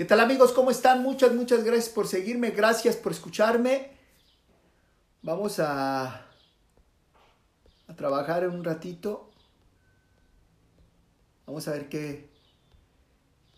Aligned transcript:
¿Qué 0.00 0.06
tal 0.06 0.20
amigos? 0.20 0.52
¿Cómo 0.52 0.70
están? 0.70 1.02
Muchas, 1.02 1.34
muchas 1.34 1.62
gracias 1.62 1.90
por 1.90 2.08
seguirme, 2.08 2.52
gracias 2.52 2.96
por 2.96 3.12
escucharme. 3.12 3.90
Vamos 5.20 5.60
a, 5.60 6.24
a 7.86 7.96
trabajar 7.96 8.48
un 8.48 8.64
ratito. 8.64 9.30
Vamos 11.46 11.68
a 11.68 11.72
ver 11.72 11.90
qué, 11.90 12.30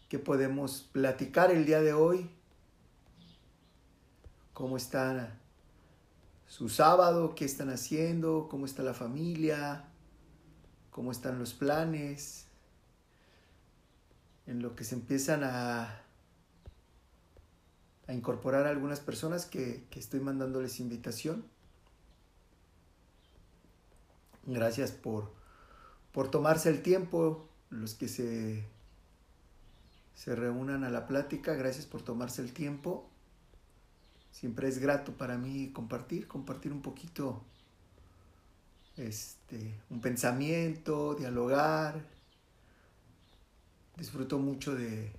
qué 0.09 0.19
podemos 0.19 0.91
platicar 0.91 1.53
el 1.53 1.65
día 1.65 1.81
de 1.81 1.93
hoy. 1.93 2.29
¿Cómo 4.53 4.77
está 4.77 5.39
su 6.49 6.69
sábado? 6.69 7.37
¿Qué 7.37 7.45
están 7.45 7.71
haciendo? 7.71 8.49
¿Cómo 8.51 8.67
está 8.67 8.83
la 8.83 8.95
familia? 8.95 9.85
¿Cómo 10.91 11.13
están 11.13 11.39
los 11.39 11.55
planes? 11.55 12.49
En 14.49 14.61
lo 14.61 14.75
que 14.75 14.83
se 14.83 14.97
empiezan 14.97 15.45
a 15.45 16.02
a 18.13 18.15
incorporar 18.15 18.67
a 18.67 18.71
algunas 18.71 19.01
personas 19.01 19.47
que, 19.47 19.85
que 19.91 19.99
estoy 19.99 20.21
mandándoles 20.21 20.81
invitación. 20.81 21.45
Gracias 24.45 24.93
por, 24.93 25.33
por 26.13 26.31
tomarse 26.31 26.69
el 26.69 26.83
tiempo, 26.83 27.49
los 27.71 27.95
que 27.95 28.09
se, 28.09 28.67
se 30.15 30.37
reúnan 30.37 30.85
a 30.85 30.91
la 30.91 31.07
plática, 31.07 31.55
gracias 31.55 31.87
por 31.87 32.03
tomarse 32.03 32.43
el 32.43 32.53
tiempo. 32.53 33.09
Siempre 34.31 34.69
es 34.69 34.79
grato 34.79 35.13
para 35.13 35.39
mí 35.39 35.73
compartir, 35.73 36.29
compartir 36.29 36.73
un 36.73 36.83
poquito 36.83 37.43
este, 38.97 39.81
un 39.89 40.01
pensamiento, 40.03 41.15
dialogar. 41.15 42.05
Disfruto 43.97 44.39
mucho 44.39 44.75
de, 44.75 45.13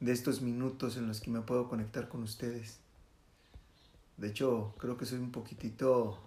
de 0.00 0.12
estos 0.12 0.40
minutos 0.40 0.96
en 0.96 1.08
los 1.08 1.20
que 1.20 1.30
me 1.30 1.40
puedo 1.40 1.68
conectar 1.68 2.08
con 2.08 2.22
ustedes. 2.22 2.78
De 4.16 4.28
hecho, 4.28 4.74
creo 4.78 4.96
que 4.96 5.06
soy 5.06 5.18
un 5.18 5.32
poquitito... 5.32 6.18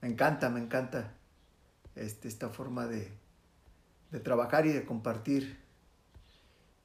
Me 0.00 0.08
encanta, 0.08 0.48
me 0.48 0.60
encanta 0.60 1.14
este, 1.94 2.28
esta 2.28 2.48
forma 2.48 2.86
de, 2.86 3.12
de 4.10 4.20
trabajar 4.20 4.66
y 4.66 4.72
de 4.72 4.84
compartir. 4.84 5.58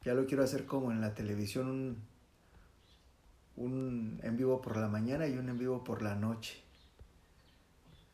Ya 0.04 0.14
lo 0.14 0.26
quiero 0.26 0.44
hacer 0.44 0.66
como 0.66 0.92
en 0.92 1.00
la 1.00 1.14
televisión, 1.14 1.70
un, 1.70 2.04
un 3.56 4.20
en 4.22 4.38
vivo 4.38 4.62
por 4.62 4.78
la 4.78 4.88
mañana 4.88 5.28
y 5.28 5.38
un 5.38 5.50
en 5.50 5.58
vivo 5.58 5.84
por 5.84 6.02
la 6.02 6.16
noche. 6.16 6.62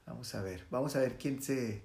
Vamos 0.06 0.36
a 0.36 0.42
ver, 0.42 0.68
vamos 0.70 0.96
a 0.96 1.00
ver 1.00 1.18
quién 1.18 1.42
se, 1.42 1.84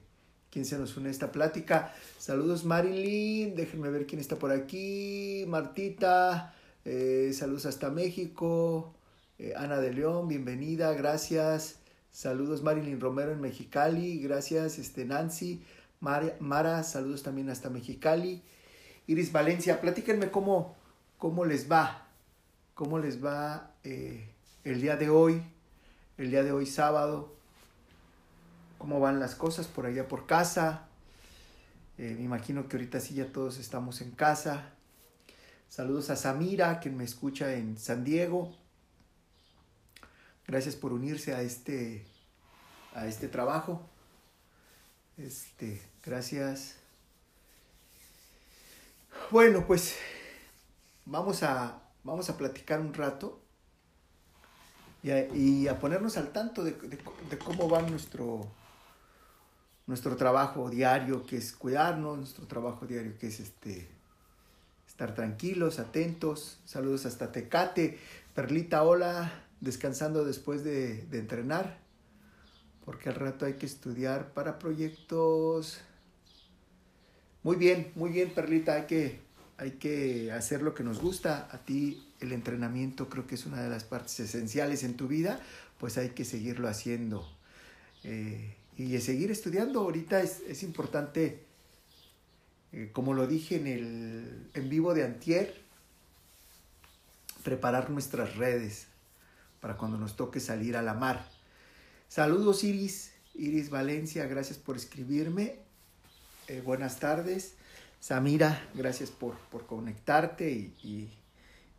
quién 0.57 0.65
se 0.65 0.79
nos 0.79 0.97
une 0.97 1.09
a 1.09 1.11
esta 1.11 1.33
plática. 1.33 1.93
Saludos 2.19 2.65
Marilyn, 2.65 3.55
déjenme 3.55 3.91
ver 3.91 4.07
quién 4.07 4.23
está 4.23 4.37
por 4.37 4.53
aquí. 4.53 5.45
Martita, 5.47 6.55
eh, 6.87 7.31
saludos 7.35 7.67
hasta 7.67 7.91
México. 7.91 8.95
Eh, 9.39 9.53
Ana 9.55 9.81
de 9.81 9.93
León, 9.93 10.29
bienvenida, 10.29 10.95
gracias. 10.95 11.77
Saludos 12.11 12.63
Marilyn 12.63 13.03
Romero 13.03 13.33
en 13.33 13.43
Mexicali, 13.43 14.19
gracias. 14.19 14.79
Este, 14.79 15.05
Nancy, 15.05 15.63
Mara, 16.01 16.83
saludos 16.85 17.23
también 17.23 17.51
hasta 17.51 17.69
Mexicali. 17.69 18.41
Iris 19.07 19.33
Valencia, 19.33 19.83
platíquenme 19.83 20.31
cómo, 20.31 20.75
cómo 21.19 21.45
les 21.45 21.71
va, 21.71 22.09
cómo 22.73 22.99
les 22.99 23.23
va 23.23 23.73
eh, 23.85 24.31
el 24.65 24.81
día 24.81 24.97
de 24.97 25.11
hoy, 25.11 25.43
el 26.17 26.31
día 26.31 26.43
de 26.43 26.53
hoy 26.53 26.65
sábado 26.65 27.36
cómo 28.79 29.01
van 29.01 29.21
las 29.21 29.35
cosas 29.35 29.67
por 29.67 29.87
allá 29.87 30.09
por 30.09 30.27
casa. 30.27 30.87
Eh, 31.99 32.15
me 32.19 32.25
imagino 32.25 32.69
que 32.69 32.77
ahorita 32.77 33.01
sí 33.01 33.15
ya 33.15 33.33
todos 33.33 33.59
estamos 33.59 34.01
en 34.01 34.11
casa. 34.11 34.71
Saludos 35.69 36.11
a 36.11 36.17
Samira, 36.17 36.79
quien 36.81 36.97
me 36.97 37.05
escucha 37.05 37.55
en 37.55 37.79
San 37.79 38.05
Diego. 38.05 38.55
Gracias 40.47 40.77
por 40.77 40.93
unirse 40.93 41.35
a 41.35 41.43
este, 41.43 42.07
a 42.95 43.07
este 43.07 43.29
trabajo. 43.29 43.83
Este, 45.17 45.83
gracias. 46.05 46.77
Bueno, 49.31 49.67
pues 49.67 49.97
vamos 51.07 51.43
a, 51.43 51.83
vamos 52.05 52.29
a 52.29 52.37
platicar 52.37 52.81
un 52.81 52.95
rato 52.95 53.41
y 55.03 55.67
a, 55.69 55.79
ponernos 55.79 56.17
al 56.17 56.33
tanto 56.33 56.65
de, 56.65 56.73
de 56.73 57.39
cómo 57.39 57.69
va 57.69 57.81
nuestro, 57.83 58.47
nuestro 59.87 60.17
trabajo 60.17 60.69
diario 60.69 61.25
que 61.25 61.37
es 61.37 61.53
cuidarnos, 61.53 62.19
nuestro 62.19 62.47
trabajo 62.47 62.87
diario 62.87 63.17
que 63.19 63.29
es 63.29 63.41
este 63.41 63.89
estar 64.97 65.15
tranquilos, 65.15 65.79
atentos. 65.79 66.59
Saludos 66.65 67.05
hasta 67.07 67.31
Tecate. 67.31 67.99
Perlita, 68.35 68.83
hola, 68.83 69.31
descansando 69.61 70.25
después 70.25 70.65
de, 70.65 71.03
de 71.07 71.19
entrenar, 71.19 71.79
porque 72.85 73.11
al 73.11 73.15
rato 73.15 73.45
hay 73.45 73.55
que 73.55 73.67
estudiar 73.67 74.33
para 74.33 74.59
proyectos. 74.59 75.81
Muy 77.43 77.57
bien, 77.57 77.93
muy 77.95 78.11
bien, 78.11 78.31
Perlita, 78.31 78.75
hay 78.75 78.87
que, 78.87 79.21
hay 79.59 79.73
que 79.73 80.33
hacer 80.33 80.63
lo 80.63 80.75
que 80.75 80.83
nos 80.83 81.01
gusta. 81.01 81.49
A 81.53 81.59
ti 81.59 82.09
el 82.21 82.33
entrenamiento 82.33 83.09
creo 83.09 83.27
que 83.27 83.35
es 83.35 83.47
una 83.47 83.63
de 83.63 83.69
las 83.69 83.85
partes 83.85 84.19
esenciales 84.21 84.83
en 84.83 84.97
tu 84.97 85.09
vida, 85.09 85.41
pues 85.79 85.99
hay 85.99 86.11
que 86.11 86.25
seguirlo 86.25 86.69
haciendo. 86.69 87.29
Eh, 88.03 88.57
y 88.77 88.99
seguir 89.01 89.31
estudiando. 89.31 89.81
Ahorita 89.81 90.21
es, 90.21 90.63
importante, 90.63 91.45
eh, 92.73 92.91
como 92.93 93.15
lo 93.15 93.27
dije 93.27 93.57
en 93.57 93.67
el 93.67 94.51
en 94.55 94.69
vivo 94.69 94.95
de 94.95 95.05
Antier, 95.05 95.55
preparar 97.43 97.91
nuestras 97.91 98.37
redes 98.37 98.87
para 99.61 99.77
cuando 99.77 99.99
nos 99.99 100.17
toque 100.17 100.41
salir 100.41 100.77
a 100.77 100.83
la 100.83 100.95
mar. 100.95 101.29
Saludos 102.09 102.65
Iris, 102.65 103.13
Iris 103.35 103.71
Valencia, 103.71 104.27
gracias 104.27 104.59
por 104.59 104.77
escribirme. 104.77 105.59
Eh, 106.49 106.61
buenas 106.65 107.01
tardes. 107.01 107.55
Samira, 108.01 108.69
gracias 108.75 109.11
por, 109.11 109.37
por 109.51 109.67
conectarte 109.67 110.51
y, 110.51 111.11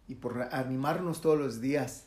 y 0.07 0.15
por 0.15 0.49
animarnos 0.51 1.21
todos 1.21 1.37
los 1.37 1.61
días 1.61 2.05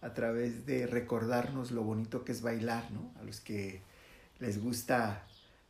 a 0.00 0.12
través 0.14 0.66
de 0.66 0.86
recordarnos 0.86 1.72
lo 1.72 1.82
bonito 1.82 2.24
que 2.24 2.32
es 2.32 2.42
bailar, 2.42 2.90
¿no? 2.92 3.10
A 3.20 3.24
los 3.24 3.40
que 3.40 3.82
les 4.40 4.62
gusta 4.62 5.26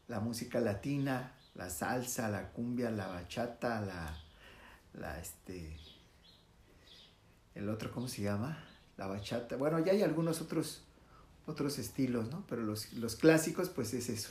la 0.09 0.21
música 0.21 0.61
latina, 0.61 1.35
la 1.55 1.71
salsa, 1.71 2.29
la 2.29 2.51
cumbia, 2.53 2.91
la 2.91 3.09
bachata, 3.09 3.81
la, 3.81 4.17
la 4.95 5.19
este, 5.21 5.77
el 7.55 7.69
otro, 7.69 7.91
¿cómo 7.91 8.09
se 8.09 8.23
llama? 8.23 8.65
La 8.97 9.07
bachata. 9.07 9.57
Bueno, 9.57 9.79
ya 9.85 9.93
hay 9.93 10.03
algunos 10.03 10.41
otros, 10.41 10.83
otros 11.47 11.79
estilos, 11.79 12.31
¿no? 12.31 12.45
Pero 12.49 12.63
los, 12.63 13.17
clásicos, 13.17 13.69
pues 13.69 13.93
es 13.95 14.09
eso. 14.09 14.31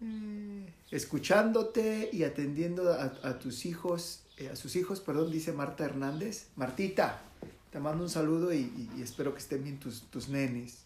Mm. 0.00 0.64
Escuchándote 0.90 2.10
y 2.12 2.24
atendiendo 2.24 2.92
a, 2.92 3.38
tus 3.38 3.66
hijos, 3.66 4.24
eh, 4.38 4.48
a 4.48 4.56
sus 4.56 4.74
hijos, 4.76 5.00
perdón, 5.00 5.30
dice 5.30 5.52
Marta 5.52 5.84
Hernández. 5.84 6.48
Martita, 6.56 7.22
te 7.70 7.78
mando 7.78 8.02
un 8.02 8.10
saludo 8.10 8.52
y, 8.52 8.90
espero 9.00 9.32
que 9.32 9.40
estén 9.40 9.62
bien 9.62 9.78
tus, 9.78 10.02
tus 10.10 10.28
nenes. 10.28 10.84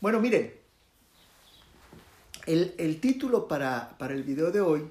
Bueno, 0.00 0.20
miren, 0.20 0.63
el, 2.46 3.00
título 3.00 3.48
para, 3.48 3.96
el 4.00 4.22
video 4.22 4.50
de 4.50 4.60
hoy 4.60 4.90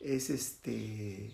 es 0.00 0.30
este. 0.30 1.32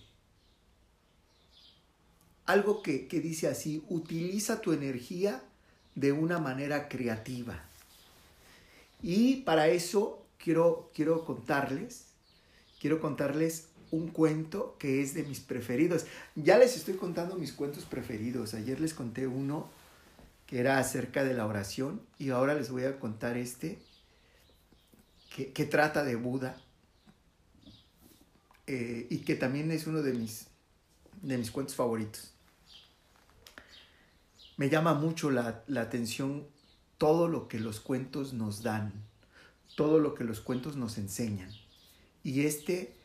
Algo 2.46 2.82
que, 2.82 3.06
dice 3.10 3.48
así: 3.48 3.84
utiliza 3.88 4.60
tu 4.60 4.72
energía 4.72 5.42
de 5.94 6.12
una 6.12 6.38
manera 6.38 6.88
creativa. 6.88 7.64
Y 9.02 9.42
para 9.42 9.68
eso 9.68 10.24
quiero, 10.42 10.90
quiero 10.94 11.24
contarles, 11.24 12.06
quiero 12.80 13.00
contarles 13.00 13.68
un 13.90 14.08
cuento 14.08 14.76
que 14.78 15.02
es 15.02 15.14
de 15.14 15.24
mis 15.24 15.40
preferidos. 15.40 16.06
Ya 16.34 16.58
les 16.58 16.76
estoy 16.76 16.94
contando 16.94 17.36
mis 17.36 17.52
cuentos 17.52 17.84
preferidos. 17.84 18.54
Ayer 18.54 18.80
les 18.80 18.94
conté 18.94 19.26
uno 19.26 19.68
que 20.46 20.60
era 20.60 20.78
acerca 20.78 21.24
de 21.24 21.34
la 21.34 21.46
oración 21.46 22.00
y 22.18 22.30
ahora 22.30 22.54
les 22.54 22.70
voy 22.70 22.84
a 22.84 22.98
contar 22.98 23.36
este 23.36 23.78
que, 25.46 25.64
trata 25.64 26.04
de 26.04 26.16
Buda 26.16 26.60
eh, 28.66 29.06
y 29.08 29.18
que 29.18 29.36
también 29.36 29.70
es 29.70 29.86
uno 29.86 30.02
de 30.02 30.12
mis, 30.12 30.48
de 31.22 31.38
mis 31.38 31.50
cuentos 31.50 31.76
favoritos. 31.76 32.32
Me 34.56 34.68
llama 34.68 34.94
mucho 34.94 35.30
la, 35.30 35.62
atención 35.76 36.48
todo 36.98 37.28
lo 37.28 37.46
que 37.46 37.60
los 37.60 37.78
cuentos 37.78 38.32
nos 38.32 38.64
dan, 38.64 38.92
todo 39.76 40.00
lo 40.00 40.14
que 40.14 40.24
los 40.24 40.40
cuentos 40.40 40.76
nos 40.76 40.98
enseñan. 40.98 41.50
Y 42.24 42.40
este, 42.40 42.96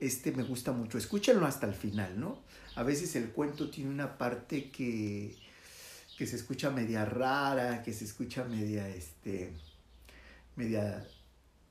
este 0.00 0.32
me 0.32 0.42
gusta 0.42 0.72
mucho. 0.72 0.96
Escúchenlo 0.96 1.44
hasta 1.44 1.66
el 1.66 1.74
final, 1.74 2.18
¿no? 2.18 2.42
A 2.76 2.82
veces 2.82 3.14
el 3.16 3.28
cuento 3.30 3.68
tiene 3.68 3.90
una 3.90 4.16
parte 4.16 4.70
que, 4.70 5.36
que 6.16 6.26
se 6.26 6.36
escucha 6.36 6.70
media 6.70 7.04
rara, 7.04 7.82
que 7.82 7.92
se 7.92 8.06
escucha 8.06 8.44
media, 8.44 8.88
este, 8.88 9.52
media 10.56 11.06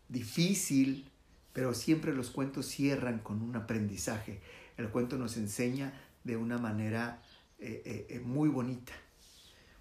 difícil, 0.09 1.09
pero 1.53 1.73
siempre 1.73 2.13
los 2.13 2.31
cuentos 2.31 2.67
cierran 2.67 3.19
con 3.19 3.41
un 3.41 3.55
aprendizaje. 3.55 4.41
el 4.77 4.89
cuento 4.89 5.17
nos 5.17 5.37
enseña 5.37 5.93
de 6.23 6.35
una 6.35 6.57
manera 6.57 7.21
eh, 7.59 8.07
eh, 8.09 8.19
muy 8.19 8.49
bonita. 8.49 8.93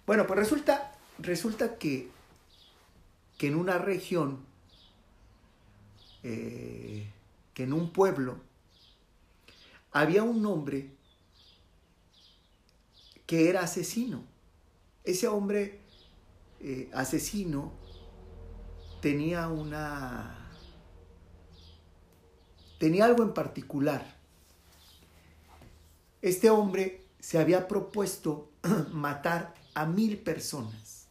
Bueno, 0.05 0.27
pues 0.27 0.39
resulta, 0.39 0.91
resulta 1.19 1.77
que, 1.77 2.09
que 3.37 3.47
en 3.47 3.55
una 3.55 3.77
región, 3.77 4.39
que 6.21 7.09
en 7.55 7.73
un 7.73 7.91
pueblo, 7.91 8.39
había 9.91 10.23
un 10.23 10.45
hombre 10.45 10.91
que 13.25 13.49
era 13.49 13.61
asesino. 13.61 14.23
Ese 15.03 15.27
hombre 15.27 15.79
asesino 16.93 17.73
tenía 19.03 19.49
una... 19.49 20.33
tenía 22.79 23.03
algo 23.03 23.21
en 23.21 23.33
particular. 23.33 24.15
Este 26.21 26.49
hombre 26.49 27.03
se 27.19 27.37
había 27.37 27.67
propuesto 27.67 28.49
matar 28.93 29.55
a 29.73 29.85
mil 29.85 30.19
personas. 30.19 31.07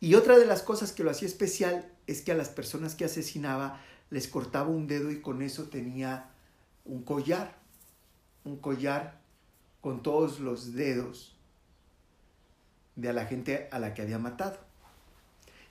Y 0.00 0.14
otra 0.14 0.38
de 0.38 0.46
las 0.46 0.62
cosas 0.62 0.90
que 0.90 1.04
lo 1.04 1.10
hacía 1.10 1.28
especial 1.28 1.92
es 2.06 2.22
que 2.22 2.32
a 2.32 2.34
las 2.34 2.48
personas 2.48 2.94
que 2.94 3.04
asesinaba 3.04 3.78
les 4.08 4.28
cortaba 4.28 4.70
un 4.70 4.86
dedo 4.86 5.10
y 5.10 5.20
con 5.20 5.42
eso 5.42 5.64
tenía 5.64 6.30
un 6.86 7.02
collar, 7.02 7.58
un 8.44 8.56
collar 8.56 9.20
con 9.82 10.02
todos 10.02 10.40
los 10.40 10.72
dedos 10.72 11.36
de 12.96 13.12
la 13.12 13.26
gente 13.26 13.68
a 13.70 13.78
la 13.78 13.92
que 13.92 14.00
había 14.00 14.18
matado 14.18 14.71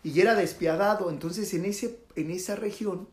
y 0.04 0.20
era 0.20 0.36
despiadado. 0.36 1.10
Entonces 1.10 1.54
en, 1.54 1.66
ese, 1.66 2.00
en 2.16 2.32
esa 2.32 2.56
región 2.56 3.08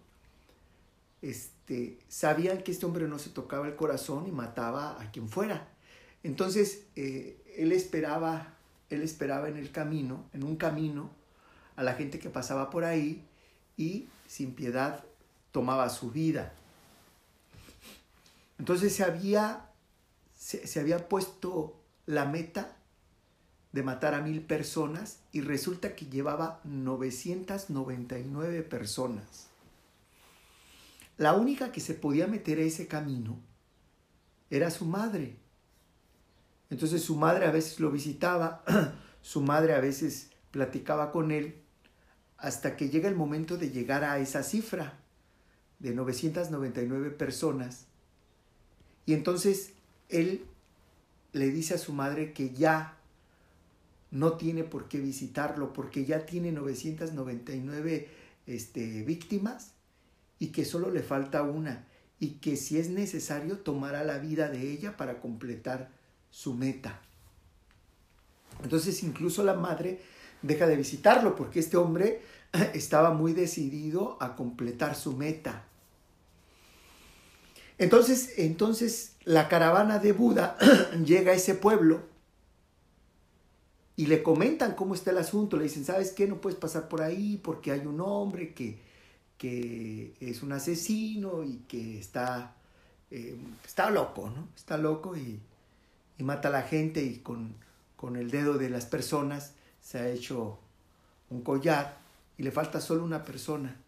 este, 1.23 1.99
sabían 2.09 2.63
que 2.63 2.73
este 2.73 2.87
hombre 2.87 3.09
no 3.09 3.19
se 3.19 3.31
tocaba 3.31 3.67
el 3.67 3.77
corazón 3.77 4.27
y 4.27 4.33
mataba 4.33 5.01
a 5.01 5.11
quien 5.11 5.29
fuera. 5.29 5.69
Entonces 6.23 6.85
eh, 6.97 7.37
él 7.57 7.73
esperaba, 7.73 8.55
él 8.91 9.03
esperaba 9.03 9.49
en 9.49 9.57
el 9.57 9.71
camino, 9.71 10.25
en 10.33 10.45
un 10.45 10.57
camino, 10.57 11.11
a 11.77 11.83
la 11.83 11.95
gente 11.95 12.19
que 12.19 12.29
pasaba 12.29 12.71
por 12.71 12.85
ahí 12.85 13.25
y 13.77 14.09
sin 14.27 14.55
piedad 14.55 15.05
tomaba 15.53 15.89
su 15.91 16.11
vida. 16.11 16.53
Entonces 18.59 18.95
se 18.95 19.05
había, 19.05 19.71
se 20.35 20.81
había 20.81 21.09
puesto 21.09 21.77
la 22.07 22.25
meta 22.25 22.78
de 23.73 23.83
matar 23.83 24.15
a 24.15 24.21
mil 24.21 24.43
personas 24.43 25.21
y 25.33 25.41
resulta 25.41 25.95
que 25.95 26.07
llevaba 26.07 26.61
999 26.65 28.63
personas. 28.63 29.49
La 31.17 31.35
única 31.35 31.73
que 31.73 31.81
se 31.81 31.95
podía 31.95 32.27
meter 32.27 32.59
a 32.59 32.63
ese 32.63 32.87
camino 32.87 33.39
era 34.51 34.71
su 34.71 34.87
madre. 34.87 35.37
Entonces 36.71 37.03
su 37.03 37.17
madre 37.17 37.47
a 37.47 37.51
veces 37.51 37.81
lo 37.81 37.91
visitaba, 37.91 38.63
su 39.23 39.41
madre 39.41 39.75
a 39.75 39.81
veces 39.81 40.31
platicaba 40.51 41.11
con 41.13 41.31
él, 41.31 41.63
hasta 42.37 42.77
que 42.77 42.89
llega 42.89 43.09
el 43.09 43.17
momento 43.17 43.57
de 43.57 43.71
llegar 43.71 44.05
a 44.05 44.19
esa 44.19 44.43
cifra 44.43 44.99
de 45.79 45.95
999 45.95 47.11
personas. 47.11 47.87
Y 49.07 49.15
entonces 49.15 49.73
él 50.09 50.45
le 51.33 51.51
dice 51.51 51.75
a 51.75 51.79
su 51.79 51.93
madre 51.93 52.33
que 52.33 52.55
ya 52.55 52.98
no 54.11 54.33
tiene 54.35 54.65
por 54.65 54.89
qué 54.89 54.99
visitarlo 54.99 55.73
porque 55.73 56.05
ya 56.05 56.27
tiene 56.27 56.53
999 56.53 58.09
este, 58.47 59.03
víctimas 59.03 59.73
y 60.39 60.49
que 60.49 60.65
solo 60.65 60.91
le 60.91 61.03
falta 61.03 61.43
una 61.43 61.87
y 62.21 62.35
que 62.35 62.57
si 62.57 62.79
es 62.79 62.89
necesario 62.89 63.59
tomará 63.59 64.05
la 64.05 64.19
vida 64.19 64.49
de 64.49 64.71
ella 64.71 64.97
para 64.97 65.21
completar 65.21 65.91
su 66.31 66.55
meta. 66.55 67.01
Entonces 68.63 69.03
incluso 69.03 69.45
la 69.45 69.55
madre 69.55 70.01
deja 70.43 70.67
de 70.67 70.77
visitarlo 70.77 71.37
porque 71.37 71.61
este 71.61 71.77
hombre 71.77 72.23
estaba 72.75 73.13
muy 73.13 73.33
decidido 73.33 74.17
a 74.21 74.37
completar 74.37 74.95
su 74.95 75.17
meta. 75.17 75.65
Entonces, 77.79 78.35
entonces 78.39 79.13
la 79.25 79.49
caravana 79.49 79.99
de 79.99 80.13
Buda 80.13 80.57
llega 81.05 81.33
a 81.33 81.37
ese 81.37 81.55
pueblo 81.55 82.03
y 83.99 84.07
le 84.07 84.23
comentan 84.23 84.77
cómo 84.77 84.95
está 84.95 85.11
el 85.11 85.19
asunto, 85.19 85.57
le 85.57 85.65
dicen, 85.65 85.85
¿sabes 85.85 86.13
qué? 86.13 86.29
No 86.29 86.41
puedes 86.41 86.57
pasar 86.57 86.87
por 86.87 87.03
ahí 87.03 87.37
porque 87.43 87.73
hay 87.73 87.85
un 87.85 88.01
hombre 88.01 88.55
que, 88.55 88.79
que 89.37 90.15
es 90.21 90.41
un 90.45 90.53
asesino 90.53 91.43
y 91.43 91.65
que 91.67 91.99
está, 91.99 92.55
eh, 93.11 93.37
está 93.67 93.91
loco, 93.91 94.31
¿no? 94.31 94.47
Está 94.55 94.79
loco 94.79 95.17
y, 95.17 95.41
mata 96.19 96.47
a 96.47 96.53
la 96.53 96.63
gente 96.63 97.03
y 97.03 97.17
con, 97.17 97.57
con 97.97 98.15
el 98.15 98.31
dedo 98.31 98.57
de 98.57 98.71
las 98.71 98.87
personas 98.87 99.55
se 99.81 99.99
ha 99.99 100.09
hecho 100.09 100.61
un 101.29 101.43
collar 101.43 101.99
y 102.37 102.45
le 102.45 102.53
falta 102.53 102.81
solo 102.81 103.03
una 103.03 103.25
persona. 103.25 103.81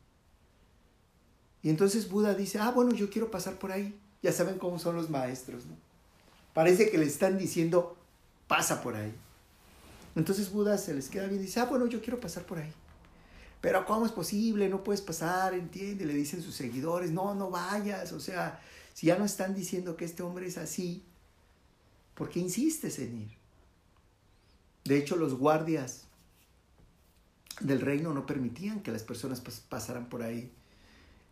Y 1.63 1.71
entonces 1.71 2.11
Buda 2.11 2.35
dice, 2.35 2.59
ah, 2.59 2.73
bueno, 2.73 2.93
yo 2.95 3.11
quiero 3.11 3.31
pasar 3.31 3.61
por 3.61 3.71
ahí. 3.71 3.97
Ya 4.25 4.33
saben 4.33 4.59
cómo 4.59 4.81
son 4.81 4.97
los 4.97 5.09
maestros, 5.09 5.67
¿no? 5.67 5.77
Parece 6.53 6.91
que 6.91 6.99
le 6.99 7.07
están 7.07 7.39
diciendo, 7.39 7.97
pasa 8.49 8.83
por 8.83 8.97
ahí. 8.97 9.15
Entonces 10.17 10.51
Buda 10.51 10.77
se 10.79 10.95
les 10.95 11.09
queda 11.09 11.27
bien 11.27 11.41
y 11.41 11.45
dice, 11.45 11.61
ah, 11.61 11.67
bueno, 11.67 11.87
yo 11.87 12.01
quiero 12.01 12.21
pasar 12.21 12.45
por 12.45 12.59
ahí. 12.59 12.73
Pero 13.61 13.85
¿cómo 13.85 14.07
es 14.07 14.13
posible? 14.13 14.69
No 14.69 14.83
puedes 14.83 15.03
pasar, 15.03 15.55
entiende, 15.55 16.05
le 16.07 16.15
dicen 16.15 16.43
sus 16.43 16.55
seguidores, 16.55 17.11
no, 17.11 17.35
no 17.35 17.51
vayas, 17.51 18.13
o 18.13 18.21
sea, 18.21 18.61
si 18.95 19.07
ya 19.07 19.19
no 19.19 19.25
están 19.25 19.55
diciendo 19.55 19.97
que 19.97 20.05
este 20.05 20.23
hombre 20.23 20.47
es 20.47 20.59
así, 20.59 21.05
¿por 22.15 22.31
qué 22.31 22.41
insistes 22.41 22.99
en 22.99 23.19
ir? 23.19 23.31
De 24.85 24.97
hecho, 24.97 25.17
los 25.17 25.35
guardias 25.35 26.07
del 27.61 27.81
reino 27.81 28.15
no 28.15 28.25
permitían 28.25 28.81
que 28.83 28.93
las 28.93 29.03
personas 29.03 29.43
pasaran 29.69 30.09
por 30.09 30.23
ahí. 30.23 30.51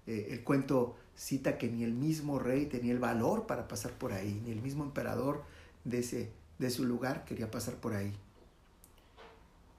Eh, 0.07 0.29
el 0.31 0.45
cuento 0.45 0.97
cita 1.17 1.59
que 1.59 1.69
ni 1.69 1.83
el 1.83 1.93
mismo 1.93 2.39
rey 2.39 2.67
tenía 2.67 2.93
el 2.93 2.99
valor 2.99 3.47
para 3.47 3.67
pasar 3.69 3.93
por 3.93 4.13
ahí, 4.13 4.41
ni 4.45 4.53
el 4.53 4.63
mismo 4.63 4.85
emperador 4.85 5.45
de, 5.85 6.01
ese, 6.01 6.31
de 6.59 6.71
su 6.71 6.85
lugar 6.85 7.25
quería 7.25 7.51
pasar 7.51 7.75
por 7.77 7.95
ahí. 7.95 8.15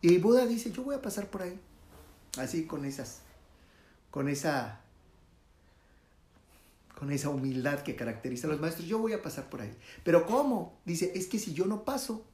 Y 0.01 0.17
Buda 0.17 0.45
dice, 0.45 0.71
yo 0.71 0.83
voy 0.83 0.95
a 0.95 1.01
pasar 1.01 1.29
por 1.29 1.41
ahí. 1.41 1.59
Así 2.37 2.65
con 2.65 2.85
esas, 2.85 3.21
con 4.11 4.29
esa, 4.29 4.81
con 6.97 7.11
esa 7.11 7.29
humildad 7.29 7.81
que 7.81 7.95
caracteriza 7.95 8.47
a 8.47 8.51
los 8.51 8.61
maestros, 8.61 8.87
yo 8.87 8.99
voy 8.99 9.13
a 9.13 9.21
pasar 9.21 9.49
por 9.49 9.61
ahí. 9.61 9.75
Pero 10.03 10.25
¿cómo? 10.25 10.79
Dice, 10.85 11.11
es 11.15 11.27
que 11.27 11.39
si 11.39 11.53
yo 11.53 11.65
no 11.65 11.83
paso, 11.83 12.25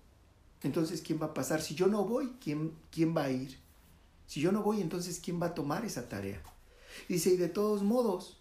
entonces 0.63 1.01
¿quién 1.01 1.19
va 1.21 1.27
a 1.27 1.33
pasar? 1.33 1.61
Si 1.61 1.75
yo 1.75 1.87
no 1.87 2.05
voy, 2.05 2.35
¿quién, 2.43 2.73
quién 2.91 3.15
va 3.15 3.25
a 3.25 3.31
ir? 3.31 3.57
Si 4.27 4.41
yo 4.41 4.51
no 4.51 4.61
voy, 4.61 4.81
entonces 4.81 5.19
¿quién 5.19 5.41
va 5.41 5.47
a 5.47 5.53
tomar 5.55 5.85
esa 5.85 6.09
tarea? 6.09 6.41
Dice, 7.07 7.31
y 7.31 7.37
de 7.37 7.49
todos 7.49 7.83
modos, 7.83 8.39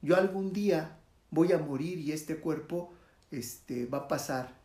yo 0.00 0.16
algún 0.16 0.52
día 0.52 0.98
voy 1.30 1.52
a 1.52 1.58
morir 1.58 1.98
y 1.98 2.12
este 2.12 2.38
cuerpo 2.38 2.92
este, 3.30 3.86
va 3.86 3.98
a 3.98 4.08
pasar 4.08 4.60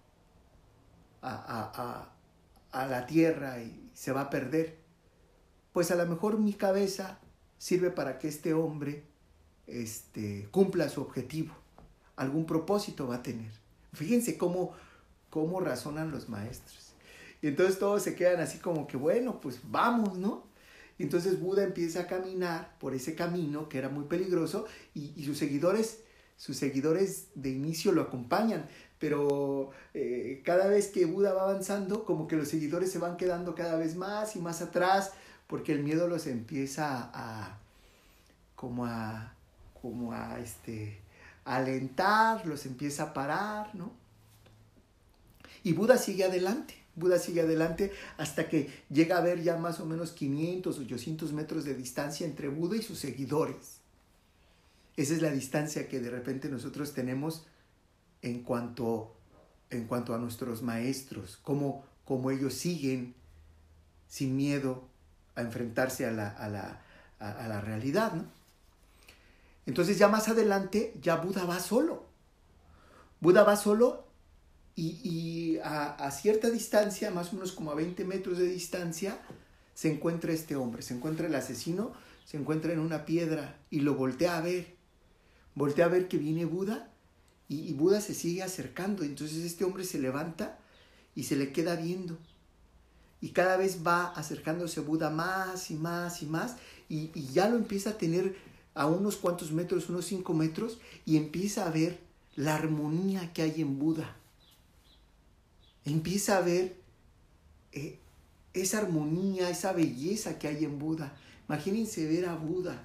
a, 1.22 1.72
a 1.76 2.17
la 2.72 3.06
tierra 3.06 3.62
y 3.62 3.90
se 3.94 4.12
va 4.12 4.22
a 4.22 4.30
perder. 4.30 4.78
Pues 5.74 5.92
a 5.92 5.96
lo 5.96 6.06
mejor 6.06 6.40
mi 6.40 6.54
cabeza 6.54 7.20
sirve 7.58 7.92
para 7.92 8.20
que 8.20 8.28
este 8.28 8.54
hombre 8.54 9.04
este, 9.68 10.48
cumpla 10.52 10.90
su 10.90 11.02
objetivo. 11.02 11.54
Algún 12.16 12.46
propósito 12.46 13.08
va 13.08 13.16
a 13.16 13.24
tener. 13.24 13.52
Fíjense 13.94 14.38
cómo, 14.38 14.74
cómo 15.30 15.60
razonan 15.60 16.12
los 16.12 16.30
maestros. 16.30 16.94
Y 17.42 17.48
entonces 17.48 17.78
todos 17.78 18.02
se 18.02 18.16
quedan 18.16 18.40
así 18.40 18.58
como 18.58 18.88
que, 18.88 18.98
bueno, 18.98 19.40
pues 19.40 19.60
vamos, 19.64 20.18
¿no? 20.18 20.48
Y 20.98 21.04
entonces 21.04 21.40
Buda 21.40 21.64
empieza 21.64 22.02
a 22.02 22.08
caminar 22.08 22.76
por 22.80 22.96
ese 22.96 23.14
camino 23.14 23.70
que 23.70 23.78
era 23.78 23.90
muy 23.90 24.06
peligroso 24.06 24.66
y, 24.96 25.14
y 25.16 25.26
sus 25.26 25.38
seguidores, 25.38 26.00
sus 26.38 26.58
seguidores 26.58 27.28
de 27.36 27.50
inicio 27.50 27.92
lo 27.92 28.02
acompañan, 28.02 28.68
pero 29.00 29.72
eh, 29.94 30.42
cada 30.44 30.68
vez 30.68 30.88
que 30.88 31.06
Buda 31.06 31.34
va 31.34 31.44
avanzando, 31.44 32.04
como 32.04 32.28
que 32.28 32.36
los 32.36 32.48
seguidores 32.48 32.92
se 32.92 33.00
van 33.00 33.18
quedando 33.18 33.56
cada 33.56 33.78
vez 33.78 33.96
más 33.96 34.36
y 34.36 34.40
más 34.40 34.62
atrás, 34.62 35.12
porque 35.48 35.72
el 35.72 35.84
miedo 35.84 36.08
los 36.08 36.28
empieza 36.28 37.10
a, 37.14 37.60
como 38.56 38.86
a, 38.86 39.34
como 39.82 40.14
a, 40.14 40.40
este, 40.40 41.00
alentar, 41.46 42.46
los 42.46 42.66
empieza 42.66 43.04
a 43.04 43.14
parar, 43.14 43.74
¿no? 43.76 43.92
Y 45.64 45.74
Buda 45.74 45.98
sigue 45.98 46.24
adelante, 46.24 46.76
Buda 46.96 47.20
sigue 47.20 47.42
adelante 47.42 47.92
hasta 48.18 48.50
que 48.50 48.70
llega 48.90 49.18
a 49.18 49.22
ver 49.22 49.44
ya 49.44 49.58
más 49.58 49.80
o 49.80 49.86
menos 49.86 50.12
500, 50.12 50.80
800 50.80 51.34
metros 51.34 51.66
de 51.66 51.76
distancia 51.76 52.26
entre 52.26 52.48
Buda 52.48 52.78
y 52.78 52.82
sus 52.82 53.00
seguidores. 53.00 53.78
Esa 54.96 55.14
es 55.14 55.22
la 55.22 55.30
distancia 55.30 55.88
que 55.88 56.00
de 56.00 56.10
repente 56.10 56.50
nosotros 56.50 56.94
tenemos 56.94 57.46
en 58.22 58.44
cuanto, 58.44 59.16
en 59.70 59.86
cuanto 59.86 60.14
a 60.14 60.18
nuestros 60.18 60.62
maestros, 60.62 61.38
cómo, 61.42 61.84
ellos 62.32 62.54
siguen 62.54 63.16
sin 64.08 64.36
miedo 64.36 64.88
a 65.36 65.42
enfrentarse 65.42 66.06
a 66.06 66.12
la, 66.12 66.30
a 66.30 67.48
la, 67.48 67.62
realidad. 67.62 68.14
Entonces 69.66 69.98
ya 69.98 70.08
más 70.08 70.30
adelante, 70.30 70.94
ya 71.02 71.18
Buda 71.18 71.46
va 71.46 71.60
solo. 71.60 72.06
Buda 73.20 73.44
va 73.44 73.56
solo 73.56 74.06
y, 74.76 75.58
a, 75.64 76.10
cierta 76.12 76.50
distancia, 76.50 77.12
más 77.12 77.32
o 77.32 77.36
menos 77.36 77.52
como 77.52 77.72
a 77.72 77.76
20 77.76 78.06
metros 78.06 78.38
de 78.38 78.48
distancia, 78.48 79.20
se 79.74 79.92
encuentra 79.92 80.32
este 80.32 80.56
hombre, 80.56 80.82
se 80.82 80.94
encuentra 80.94 81.28
el 81.28 81.36
asesino, 81.36 81.94
se 82.26 82.38
encuentra 82.38 82.74
en 82.74 82.80
una 82.80 83.06
piedra 83.06 83.58
y 83.70 83.82
lo 83.82 83.96
voltea 83.96 84.38
a 84.38 84.42
ver. 84.42 84.76
Voltea 85.56 85.86
a 85.86 85.90
ver 85.90 86.08
que 86.08 86.18
viene 86.18 86.46
Buda 86.46 86.92
y, 87.50 87.74
Buda 87.74 88.02
se 88.02 88.14
sigue 88.14 88.44
acercando. 88.44 89.04
Entonces 89.04 89.38
este 89.40 89.64
hombre 89.64 89.84
se 89.84 90.00
levanta 90.00 90.58
y 91.16 91.24
se 91.24 91.36
le 91.36 91.52
queda 91.52 91.76
viendo. 91.76 92.18
Y 93.22 93.30
cada 93.30 93.58
vez 93.58 93.80
va 93.86 94.08
acercándose 94.08 94.80
Buda 94.82 95.10
más 95.10 95.72
y 95.72 95.76
más 95.76 96.22
y 96.22 96.26
más 96.28 96.58
y, 96.88 97.12
y 97.16 97.28
ya 97.34 97.50
lo 97.50 97.58
empieza 97.58 97.92
a 97.92 97.98
tener 97.98 98.36
a 98.76 98.86
unos 98.86 99.18
cuantos 99.18 99.52
metros, 99.52 99.90
unos 99.90 100.06
cinco 100.06 100.36
metros, 100.36 100.78
y 101.04 101.18
empieza 101.18 101.66
a 101.66 101.72
ver 101.72 102.00
la 102.36 102.54
armonía 102.54 103.34
que 103.34 103.42
hay 103.42 103.62
en 103.62 103.80
Buda. 103.80 104.16
Empieza 105.84 106.38
a 106.38 106.42
ver 106.42 106.76
eh, 107.72 107.98
esa 108.54 108.80
armonía, 108.80 109.50
esa 109.50 109.74
belleza 109.74 110.38
que 110.38 110.48
hay 110.48 110.64
en 110.64 110.78
Buda. 110.78 111.18
Imagínense 111.50 112.06
ver 112.06 112.26
a 112.26 112.36
Buda. 112.36 112.84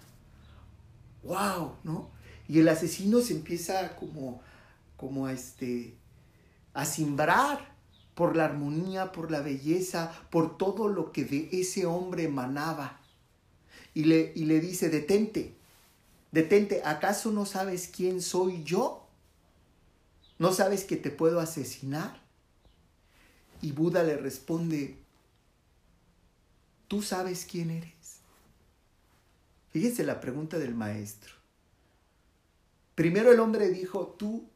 ¡Wow! 1.25 1.77
¿No? 1.85 2.11
Y 2.49 2.61
el 2.61 2.69
asesino 2.69 3.21
se 3.21 3.35
empieza 3.35 3.97
como, 3.97 4.41
como 5.03 5.27
a, 5.27 5.33
este, 5.33 5.97
a 6.75 6.85
simbrar 6.85 7.75
por 8.15 8.37
la 8.37 8.45
armonía, 8.45 9.11
por 9.11 9.33
la 9.33 9.41
belleza, 9.41 10.13
por 10.31 10.57
todo 10.57 10.87
lo 10.87 11.11
que 11.11 11.25
de 11.25 11.49
ese 11.51 11.87
hombre 11.87 12.23
emanaba. 12.23 13.01
Y 13.95 14.05
le, 14.05 14.33
y 14.37 14.45
le 14.45 14.61
dice, 14.61 14.91
detente, 14.91 15.57
detente, 16.31 16.83
¿acaso 16.85 17.33
no 17.33 17.47
sabes 17.47 17.89
quién 17.89 18.23
soy 18.23 18.63
yo? 18.63 19.09
¿No 20.39 20.53
sabes 20.53 20.85
que 20.85 20.97
te 20.97 21.11
puedo 21.11 21.41
asesinar? 21.41 22.23
Y 23.61 23.73
Buda 23.73 24.05
le 24.05 24.17
responde, 24.17 24.99
¿tú 26.87 27.03
sabes 27.03 27.45
quién 27.45 27.73
eres? 27.73 28.21
Fíjense 29.71 30.05
la 30.05 30.21
pregunta 30.21 30.61
del 30.61 30.77
maestro. 30.77 31.35
Primero 32.95 33.33
el 33.33 33.41
hombre 33.41 33.69
dijo, 33.69 34.15
¿tú 34.17 34.52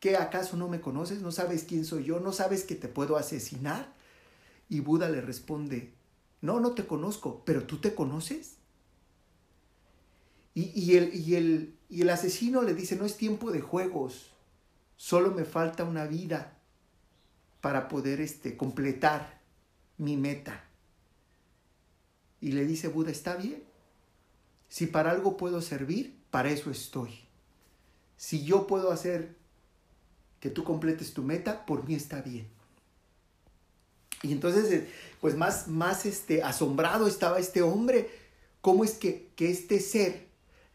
qué 0.00 0.16
acaso 0.16 0.56
no 0.56 0.68
me 0.68 0.80
conoces? 0.80 1.20
¿No 1.20 1.30
sabes 1.30 1.64
quién 1.64 1.84
soy 1.84 2.04
yo? 2.04 2.18
¿No 2.18 2.32
sabes 2.32 2.64
que 2.64 2.74
te 2.74 2.88
puedo 2.88 3.16
asesinar? 3.16 3.94
Y 4.68 4.80
Buda 4.80 5.08
le 5.08 5.20
responde, 5.20 5.92
no, 6.40 6.58
no 6.58 6.72
te 6.72 6.86
conozco, 6.86 7.42
pero 7.44 7.64
tú 7.64 7.78
te 7.78 7.94
conoces. 7.94 8.56
Y, 10.54 10.96
el, 10.96 12.10
asesino 12.10 12.62
le 12.62 12.74
dice, 12.74 12.96
no 12.96 13.04
es 13.04 13.16
tiempo 13.16 13.52
de 13.52 13.60
juegos, 13.60 14.32
solo 14.96 15.30
me 15.30 15.44
falta 15.44 15.84
una 15.84 16.06
vida 16.06 16.58
para 17.60 17.88
poder 17.88 18.20
este, 18.20 18.56
completar 18.56 19.40
mi 19.96 20.16
meta. 20.16 20.64
Y 22.40 22.52
le 22.52 22.66
dice 22.66 22.88
Buda, 22.88 23.10
está 23.10 23.36
bien, 23.36 23.62
si 24.68 24.86
para 24.86 25.10
algo 25.10 25.36
puedo 25.36 25.60
servir, 25.62 26.18
para 26.30 26.50
eso 26.50 26.70
estoy. 26.70 27.10
Si 28.16 28.44
yo 28.44 28.66
puedo 28.66 28.92
hacer 28.92 29.39
que 30.40 30.50
tú 30.50 30.64
completes 30.64 31.12
tu 31.12 31.22
meta, 31.22 31.66
por 31.66 31.86
mí 31.86 31.94
está 31.94 32.22
bien. 32.22 32.48
Y 34.22 34.32
entonces, 34.32 34.70
eh, 34.72 34.88
pues 35.20 35.36
más, 35.36 35.68
más 35.68 36.06
este, 36.06 36.42
asombrado 36.42 37.06
estaba 37.06 37.38
este 37.38 37.62
hombre, 37.62 38.10
cómo 38.60 38.84
es 38.84 38.92
que, 38.92 39.30
que 39.36 39.50
este 39.50 39.80
ser 39.80 40.28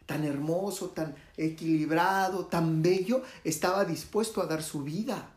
tan 0.06 0.24
hermoso, 0.24 0.90
tan 0.90 1.16
equilibrado, 1.36 2.46
tan 2.46 2.82
bello, 2.82 3.22
estaba 3.44 3.84
dispuesto 3.84 4.40
a 4.40 4.46
dar 4.46 4.62
su 4.62 4.82
vida. 4.82 5.32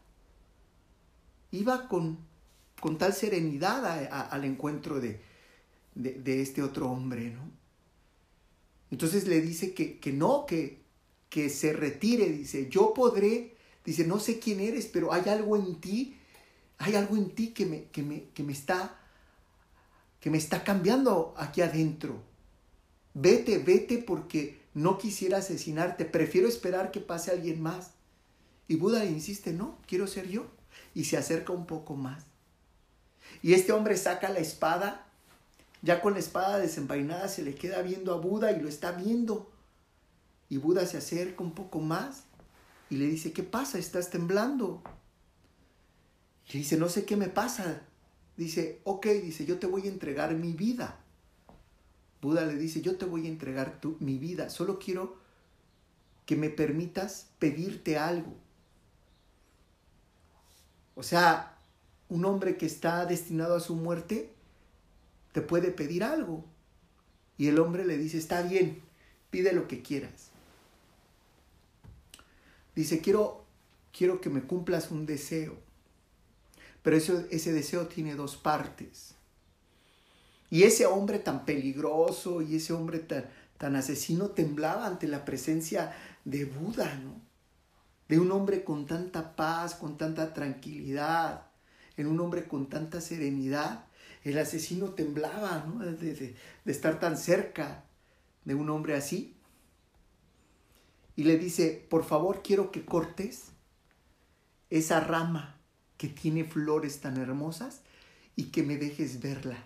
Iba 1.52 1.88
con, 1.88 2.20
con 2.80 2.98
tal 2.98 3.14
serenidad 3.14 3.86
al 4.32 4.46
encuentro 4.46 5.00
de, 5.00 5.22
de, 5.96 6.42
este 6.42 6.62
otro 6.62 6.90
hombre, 6.90 7.32
¿no? 7.32 7.50
Entonces 8.92 9.28
le 9.28 9.42
dice 9.42 9.74
que, 9.74 10.00
que 10.00 10.14
no, 10.14 10.46
que, 10.46 10.82
que 11.30 11.50
se 11.50 11.74
retire, 11.74 12.30
dice, 12.30 12.70
yo 12.70 12.94
podré, 12.94 13.56
dice, 13.90 14.06
no 14.06 14.20
sé 14.20 14.40
quién 14.40 14.60
eres, 14.60 14.88
pero 14.88 15.14
hay 15.14 15.30
algo 15.30 15.56
en 15.56 15.80
ti, 15.82 16.18
hay 16.78 16.96
algo 16.96 17.16
en 17.18 17.30
ti 17.32 17.50
que 17.50 17.66
me, 17.66 17.86
que 17.86 18.04
me, 18.04 18.26
que 18.34 18.44
me 18.44 18.54
está 18.54 18.96
que 20.20 20.30
me 20.30 20.38
está 20.38 20.64
cambiando 20.64 21.34
aquí 21.38 21.62
adentro. 21.62 22.22
Vete, 23.14 23.58
vete 23.58 23.98
porque 23.98 24.60
no 24.74 24.98
quisiera 24.98 25.38
asesinarte, 25.38 26.06
prefiero 26.06 26.48
esperar 26.48 26.92
que 26.92 27.00
pase 27.00 27.32
alguien 27.32 27.62
más. 27.62 27.92
Y 28.68 28.76
Buda 28.76 29.06
insiste, 29.06 29.54
no, 29.54 29.78
quiero 29.88 30.08
ser 30.08 30.28
yo. 30.28 30.48
Y 30.94 31.06
se 31.06 31.18
acerca 31.18 31.54
un 31.54 31.66
poco 31.66 31.96
más. 31.96 32.24
Y 33.42 33.54
este 33.54 33.72
hombre 33.72 33.96
saca 33.98 34.30
la 34.30 34.40
espada, 34.40 35.08
ya 35.82 36.02
con 36.02 36.14
la 36.14 36.20
espada 36.20 36.60
desenvainada 36.60 37.30
se 37.30 37.44
le 37.44 37.56
queda 37.56 37.82
viendo 37.82 38.14
a 38.14 38.18
Buda 38.18 38.52
y 38.52 38.60
lo 38.60 38.68
está 38.68 38.92
viendo. 38.92 39.50
Y 40.50 40.58
Buda 40.58 40.86
se 40.86 40.98
acerca 40.98 41.44
un 41.44 41.54
poco 41.54 41.80
más 41.80 42.24
y 42.90 42.96
le 42.98 43.06
dice, 43.06 43.32
¿qué 43.34 43.44
pasa? 43.44 43.78
¿Estás 43.78 44.10
temblando? 44.10 44.82
Y 46.52 46.60
dice, 46.60 46.78
no 46.78 46.90
sé 46.90 47.06
qué 47.06 47.16
me 47.16 47.28
pasa. 47.28 47.84
Dice, 48.36 48.82
ok, 48.84 49.06
dice, 49.08 49.46
yo 49.46 49.60
te 49.60 49.68
voy 49.68 49.84
a 49.84 49.92
entregar 49.92 50.34
mi 50.34 50.54
vida. 50.54 51.00
Buda 52.22 52.46
le 52.46 52.56
dice, 52.56 52.82
yo 52.82 52.98
te 52.98 53.06
voy 53.06 53.28
a 53.28 53.30
entregar 53.30 53.80
tu, 53.80 53.96
mi 54.00 54.18
vida, 54.18 54.50
solo 54.50 54.80
quiero 54.80 55.18
que 56.26 56.36
me 56.36 56.50
permitas 56.50 57.28
pedirte 57.40 57.98
algo. 57.98 58.34
O 60.96 61.04
sea, 61.04 61.58
un 62.10 62.26
hombre 62.26 62.58
que 62.58 62.66
está 62.66 63.06
destinado 63.06 63.56
a 63.56 63.60
su 63.60 63.76
muerte 63.76 64.34
te 65.32 65.42
puede 65.42 65.72
pedir 65.72 66.04
algo. 66.04 66.44
Y 67.38 67.48
el 67.48 67.60
hombre 67.60 67.86
le 67.86 67.98
dice, 67.98 68.18
está 68.18 68.42
bien, 68.42 68.82
pide 69.30 69.54
lo 69.54 69.68
que 69.68 69.82
quieras. 69.82 70.32
Dice, 72.80 73.02
quiero, 73.02 73.44
quiero 73.92 74.22
que 74.22 74.30
me 74.30 74.44
cumplas 74.44 74.90
un 74.90 75.06
deseo. 75.06 75.58
Pero 76.82 76.96
ese 76.96 77.52
deseo 77.52 77.88
tiene 77.88 78.16
dos 78.16 78.38
partes. 78.38 79.16
Y 80.50 80.64
ese 80.64 80.86
hombre 80.86 81.20
tan 81.20 81.44
peligroso 81.44 82.42
y 82.42 82.56
ese 82.56 82.72
hombre 82.72 83.00
tan, 83.00 83.26
tan 83.58 83.76
asesino 83.76 84.30
temblaba 84.30 84.88
ante 84.88 85.10
la 85.10 85.26
presencia 85.26 85.94
de 86.24 86.46
Buda, 86.46 86.96
¿no? 87.04 87.22
De 88.08 88.18
un 88.18 88.32
hombre 88.32 88.64
con 88.64 88.86
tanta 88.86 89.36
paz, 89.36 89.76
con 89.76 89.98
tanta 89.98 90.34
tranquilidad, 90.34 91.48
en 91.98 92.08
un 92.08 92.18
hombre 92.22 92.48
con 92.48 92.70
tanta 92.70 93.02
serenidad. 93.02 93.88
El 94.24 94.38
asesino 94.38 94.92
temblaba, 94.92 95.66
¿no? 95.68 95.86
De, 95.86 96.14
de 96.14 96.72
estar 96.72 96.98
tan 96.98 97.18
cerca 97.18 97.84
de 98.46 98.56
un 98.56 98.70
hombre 98.70 98.96
así. 98.96 99.36
Y 101.20 101.26
le 101.26 101.38
dice, 101.38 101.86
por 101.90 102.06
favor 102.06 102.42
quiero 102.42 102.72
que 102.72 102.86
cortes 102.86 103.48
esa 104.70 105.02
rama 105.02 105.58
que 105.98 106.08
tiene 106.08 106.46
flores 106.46 107.02
tan 107.02 107.18
hermosas 107.18 107.82
y 108.38 108.52
que 108.52 108.64
me 108.64 108.78
dejes 108.78 109.20
verla. 109.20 109.62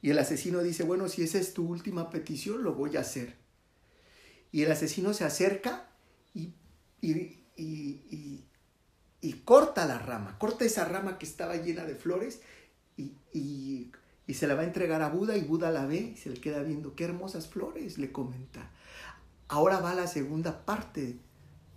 Y 0.00 0.10
el 0.10 0.18
asesino 0.20 0.62
dice, 0.62 0.84
bueno, 0.84 1.08
si 1.08 1.24
esa 1.24 1.40
es 1.40 1.54
tu 1.54 1.66
última 1.66 2.08
petición, 2.08 2.62
lo 2.62 2.74
voy 2.74 2.96
a 2.96 3.00
hacer. 3.00 3.34
Y 4.52 4.62
el 4.62 4.70
asesino 4.70 5.12
se 5.12 5.24
acerca 5.24 5.88
y, 6.34 6.54
y, 7.00 8.44
corta 9.44 9.86
la 9.86 9.98
rama, 9.98 10.38
corta 10.38 10.66
esa 10.66 10.84
rama 10.84 11.18
que 11.18 11.26
estaba 11.26 11.56
llena 11.56 11.84
de 11.84 11.96
flores 11.96 12.42
y, 12.96 13.90
se 14.32 14.46
la 14.46 14.54
va 14.54 14.60
a 14.60 14.66
entregar 14.66 15.02
a 15.02 15.08
Buda 15.08 15.36
y 15.36 15.42
Buda 15.42 15.72
la 15.72 15.84
ve 15.84 16.12
y 16.14 16.16
se 16.16 16.30
le 16.30 16.40
queda 16.40 16.62
viendo, 16.62 16.94
qué 16.94 17.02
hermosas 17.02 17.48
flores, 17.48 17.98
le 17.98 18.12
comenta. 18.12 18.70
Ahora 19.48 19.80
va 19.80 19.94
la 19.94 20.06
segunda 20.06 20.64
parte 20.64 21.18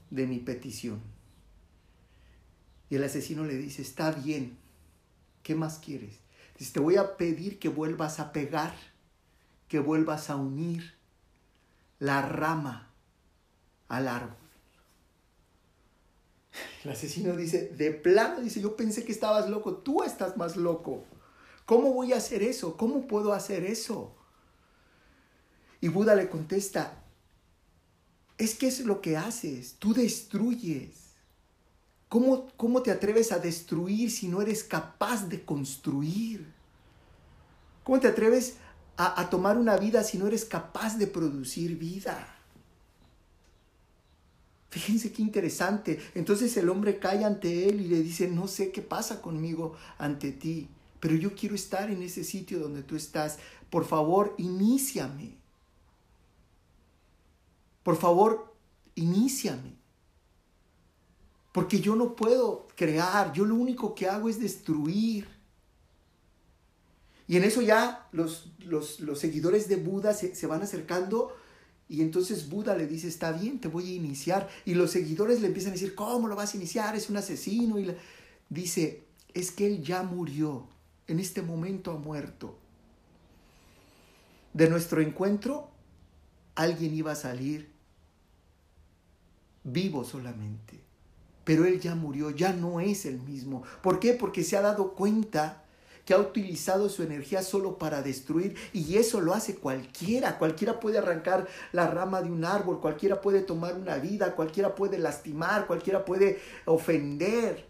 de 0.10 0.28
mi 0.28 0.40
petición. 0.40 1.02
Y 2.90 2.96
el 2.96 3.04
asesino 3.04 3.46
le 3.46 3.56
dice, 3.56 3.82
está 3.82 4.12
bien, 4.12 4.58
¿qué 5.44 5.56
más 5.56 5.80
quieres? 5.80 6.20
te 6.70 6.80
voy 6.80 6.98
a 6.98 7.18
pedir 7.18 7.58
que 7.58 7.70
vuelvas 7.70 8.20
a 8.20 8.32
pegar, 8.32 8.76
que 9.68 9.80
vuelvas 9.80 10.30
a 10.30 10.36
unir 10.36 10.94
la 11.98 12.22
rama 12.22 12.92
al 13.88 14.08
árbol. 14.08 14.38
El 16.84 16.92
asesino 16.92 17.36
dice, 17.36 17.70
de 17.70 17.92
plano, 17.92 18.42
dice, 18.42 18.62
yo 18.62 18.76
pensé 18.76 19.04
que 19.06 19.12
estabas 19.12 19.50
loco, 19.50 19.78
tú 19.78 20.04
estás 20.04 20.38
más 20.38 20.56
loco. 20.56 21.04
¿Cómo 21.66 21.94
voy 21.94 22.14
a 22.14 22.18
hacer 22.18 22.44
eso? 22.44 22.76
¿Cómo 22.76 23.08
puedo 23.08 23.34
hacer 23.34 23.64
eso? 23.64 24.16
Y 25.80 25.88
Buda 25.88 26.16
le 26.16 26.30
contesta, 26.30 27.01
es 28.42 28.56
que 28.56 28.68
es 28.68 28.80
lo 28.80 29.02
que 29.02 29.18
haces, 29.18 29.76
tú 29.78 29.94
destruyes. 29.94 31.12
¿Cómo, 32.10 32.82
te 32.82 32.90
atreves 32.90 33.32
a 33.32 33.38
destruir 33.38 34.10
si 34.10 34.28
no 34.28 34.42
eres 34.42 34.64
capaz 34.64 35.30
de 35.30 35.46
construir? 35.46 36.52
¿Cómo 37.84 38.00
te 38.00 38.08
atreves 38.08 38.56
a, 38.98 39.30
tomar 39.30 39.58
una 39.58 39.78
vida 39.78 40.04
si 40.04 40.18
no 40.18 40.26
eres 40.26 40.44
capaz 40.44 40.98
de 40.98 41.06
producir 41.06 41.78
vida? 41.78 42.36
Fíjense 44.72 45.12
qué 45.14 45.22
interesante. 45.22 46.00
Entonces 46.16 46.58
el 46.58 46.70
hombre 46.70 46.98
cae 46.98 47.24
ante 47.24 47.70
él 47.70 47.80
y 47.80 47.88
le 47.88 48.02
dice, 48.02 48.28
no 48.28 48.48
sé 48.48 48.72
qué 48.72 48.82
pasa 48.82 49.22
conmigo 49.22 49.76
ante 50.00 50.32
ti, 50.32 50.68
pero 51.00 51.14
yo 51.14 51.36
quiero 51.36 51.54
estar 51.54 51.92
en 51.92 52.02
ese 52.02 52.24
sitio 52.24 52.58
donde 52.58 52.82
tú 52.82 52.96
estás. 52.96 53.38
Por 53.70 53.86
favor, 53.86 54.34
iníciame. 54.40 55.41
Por 57.84 57.98
favor, 57.98 58.56
iníciame. 58.96 59.76
Porque 61.52 61.82
yo 61.82 61.96
no 61.96 62.16
puedo 62.16 62.68
crear, 62.76 63.34
yo 63.34 63.46
lo 63.46 63.56
único 63.56 63.94
que 63.94 64.08
hago 64.08 64.30
es 64.30 64.40
destruir. 64.40 65.28
Y 67.28 67.38
en 67.38 67.44
eso 67.44 67.62
ya 67.62 68.08
los, 68.12 68.52
los, 68.60 69.20
seguidores 69.20 69.68
de 69.68 69.76
Buda 69.78 70.14
se, 70.14 70.36
se, 70.36 70.48
van 70.48 70.62
acercando 70.62 71.34
y 71.92 72.02
entonces 72.02 72.50
Buda 72.50 72.76
le 72.78 72.88
dice, 72.88 73.10
está 73.10 73.34
bien, 73.34 73.60
te 73.60 73.68
voy 73.68 73.92
a 73.92 73.96
iniciar. 73.96 74.50
Y 74.64 74.76
los 74.76 74.92
seguidores 74.92 75.42
le 75.42 75.48
empiezan 75.48 75.72
a 75.72 75.74
decir, 75.74 75.94
¿cómo 75.94 76.30
lo 76.30 76.38
vas 76.38 76.54
a 76.54 76.58
iniciar? 76.58 76.96
Es 76.96 77.10
un 77.10 77.18
asesino. 77.18 77.78
Y 77.78 77.94
dice, 78.50 79.04
es 79.34 79.52
que 79.52 79.68
él 79.68 79.84
ya 79.84 80.02
murió, 80.02 80.70
en 81.08 81.20
este 81.20 81.42
momento 81.42 81.92
ha 81.92 81.98
muerto. 81.98 82.58
De 84.54 84.70
nuestro 84.70 85.02
encuentro, 85.02 85.70
alguien 86.56 86.94
iba 86.94 87.12
a 87.12 87.16
salir 87.16 87.71
vivo 89.64 90.04
solamente 90.04 90.92
pero 91.44 91.66
él 91.66 91.80
ya 91.80 91.96
murió, 91.96 92.30
ya 92.30 92.54
no 92.54 92.80
es 92.80 93.06
el 93.06 93.20
mismo. 93.20 93.64
¿Por 93.82 94.00
qué? 94.00 94.14
Porque 94.14 94.44
se 94.44 94.58
ha 94.58 94.62
dado 94.62 94.94
cuenta 94.94 95.64
que 96.06 96.14
ha 96.14 96.20
utilizado 96.20 96.90
su 96.90 97.04
energía 97.04 97.44
solo 97.44 97.78
para 97.78 98.02
destruir 98.02 98.56
y 98.74 98.98
eso 98.98 99.22
lo 99.22 99.34
hace 99.34 99.56
cualquiera. 99.56 100.38
Cualquiera 100.38 100.80
puede 100.80 100.98
arrancar 100.98 101.48
la 101.72 101.88
rama 101.88 102.22
de 102.22 102.32
un 102.32 102.46
árbol, 102.46 102.80
cualquiera 102.80 103.22
puede 103.22 103.42
tomar 103.42 103.76
una 103.76 103.98
vida, 103.98 104.36
cualquiera 104.36 104.76
puede 104.76 104.98
lastimar, 104.98 105.68
cualquiera 105.68 106.06
puede 106.06 106.40
ofender. 106.66 107.68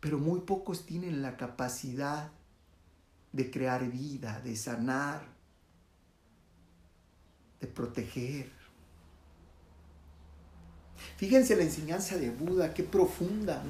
Pero 0.00 0.18
muy 0.18 0.40
pocos 0.40 0.86
tienen 0.86 1.22
la 1.22 1.36
capacidad 1.36 2.30
de 3.32 3.50
crear 3.50 3.90
vida, 3.90 4.40
de 4.44 4.54
sanar, 4.56 5.22
de 7.60 7.66
proteger. 7.66 8.63
Fíjense 11.16 11.54
la 11.56 11.62
enseñanza 11.62 12.16
de 12.16 12.30
Buda, 12.30 12.74
qué 12.74 12.82
profunda. 12.82 13.62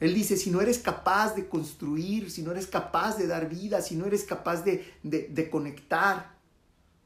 Él 0.00 0.14
dice, 0.14 0.36
si 0.36 0.50
no 0.50 0.60
eres 0.60 0.78
capaz 0.78 1.34
de 1.34 1.48
construir, 1.48 2.30
si 2.30 2.42
no 2.42 2.50
eres 2.50 2.66
capaz 2.66 3.16
de 3.16 3.26
dar 3.26 3.48
vida, 3.48 3.80
si 3.80 3.96
no 3.96 4.06
eres 4.06 4.24
capaz 4.24 4.62
de, 4.62 4.92
de, 5.02 5.50
conectar, 5.50 6.36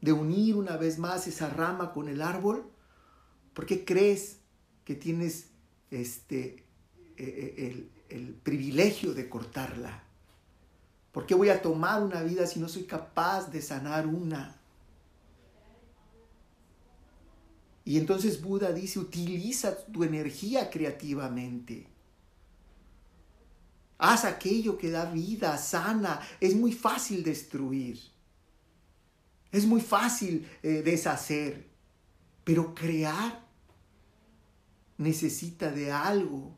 de 0.01 0.11
unir 0.11 0.55
una 0.55 0.75
vez 0.75 0.97
más 0.97 1.27
esa 1.27 1.49
rama 1.49 1.93
con 1.93 2.09
el 2.09 2.21
árbol, 2.21 2.65
¿por 3.53 3.65
qué 3.65 3.85
crees 3.85 4.39
que 4.83 4.95
tienes 4.95 5.47
este, 5.89 6.65
eh, 7.17 7.55
eh, 7.57 7.67
el, 7.67 7.91
el 8.09 8.33
privilegio 8.33 9.13
de 9.13 9.29
cortarla? 9.29 10.03
¿Por 11.13 11.25
qué 11.25 11.35
voy 11.35 11.49
a 11.49 11.61
tomar 11.61 12.01
una 12.01 12.23
vida 12.23 12.45
si 12.47 12.59
no 12.59 12.67
soy 12.67 12.83
capaz 12.83 13.51
de 13.51 13.61
sanar 13.61 14.07
una? 14.07 14.60
Y 17.83 17.97
entonces 17.97 18.41
Buda 18.41 18.71
dice, 18.71 18.99
utiliza 18.99 19.85
tu 19.85 20.03
energía 20.03 20.69
creativamente. 20.69 21.87
Haz 23.97 24.25
aquello 24.25 24.77
que 24.77 24.91
da 24.91 25.05
vida, 25.05 25.57
sana. 25.57 26.19
Es 26.39 26.55
muy 26.55 26.73
fácil 26.73 27.23
destruir. 27.23 27.99
Es 29.51 29.65
muy 29.65 29.81
fácil 29.81 30.47
eh, 30.63 30.81
deshacer. 30.83 31.69
Pero 32.43 32.73
crear 32.73 33.45
necesita 34.97 35.71
de 35.71 35.91
algo, 35.91 36.55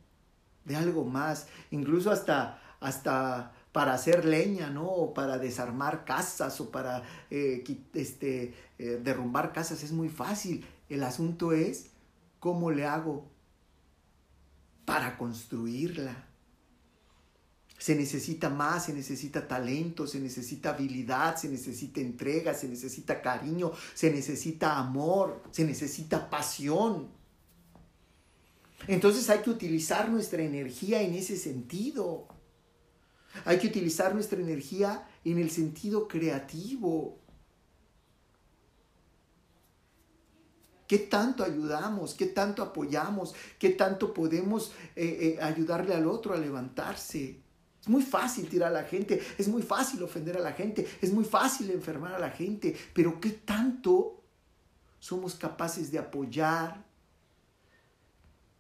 de 0.65 0.75
algo 0.75 1.05
más. 1.05 1.47
Incluso 1.71 2.12
hasta, 2.12 2.62
hasta 2.79 3.53
para 3.73 3.93
hacer 3.93 4.23
leña, 4.23 4.69
¿no? 4.69 4.88
O 4.88 5.13
para 5.13 5.38
desarmar 5.38 6.05
casas 6.05 6.62
o 6.62 6.69
para 6.69 7.03
eh, 7.29 7.63
este, 7.93 8.53
eh, 8.77 9.01
derrumbar 9.03 9.51
casas 9.51 9.83
es 9.83 9.91
muy 9.91 10.09
fácil. 10.09 10.65
El 10.89 11.03
asunto 11.03 11.53
es 11.53 11.91
cómo 12.39 12.71
le 12.71 12.85
hago 12.85 13.31
para 14.85 15.17
construirla. 15.17 16.27
Se 17.77 17.95
necesita 17.95 18.49
más, 18.49 18.85
se 18.85 18.93
necesita 18.93 19.47
talento, 19.47 20.07
se 20.07 20.19
necesita 20.19 20.69
habilidad, 20.69 21.35
se 21.35 21.49
necesita 21.49 21.99
entrega, 21.99 22.53
se 22.53 22.67
necesita 22.67 23.21
cariño, 23.21 23.71
se 23.93 24.11
necesita 24.11 24.77
amor, 24.77 25.43
se 25.51 25.65
necesita 25.65 26.29
pasión. 26.29 27.09
Entonces 28.87 29.29
hay 29.29 29.39
que 29.39 29.49
utilizar 29.49 30.09
nuestra 30.09 30.43
energía 30.43 31.01
en 31.01 31.13
ese 31.13 31.37
sentido. 31.37 32.27
Hay 33.45 33.57
que 33.57 33.67
utilizar 33.67 34.13
nuestra 34.13 34.39
energía 34.39 35.07
en 35.25 35.39
el 35.39 35.49
sentido 35.49 36.07
creativo. 36.07 37.19
¿Qué 40.93 40.99
tanto 40.99 41.43
ayudamos? 41.43 42.13
¿Qué 42.13 42.27
tanto 42.27 42.62
apoyamos? 42.62 43.34
¿Qué 43.58 43.71
tanto 43.71 44.13
podemos 44.13 44.73
eh, 44.95 45.38
eh, 45.39 45.41
ayudarle 45.41 45.95
al 45.95 46.06
otro 46.06 46.36
a 46.36 46.38
levantarse? 46.38 47.41
Es 47.82 47.89
muy 47.89 48.03
fácil 48.03 48.47
tirar 48.47 48.69
a 48.69 48.82
la 48.82 48.84
gente, 48.84 49.19
es 49.39 49.47
muy 49.47 49.63
fácil 49.63 50.03
ofender 50.03 50.38
a 50.38 50.39
la 50.39 50.51
gente, 50.51 50.88
es 51.01 51.12
muy 51.12 51.23
fácil 51.25 51.71
enfermar 51.71 52.13
a 52.13 52.19
la 52.19 52.29
gente, 52.29 52.77
pero 52.93 53.19
¿qué 53.19 53.32
tanto 53.32 54.21
somos 54.99 55.34
capaces 55.34 55.91
de 55.91 55.97
apoyar, 55.97 56.86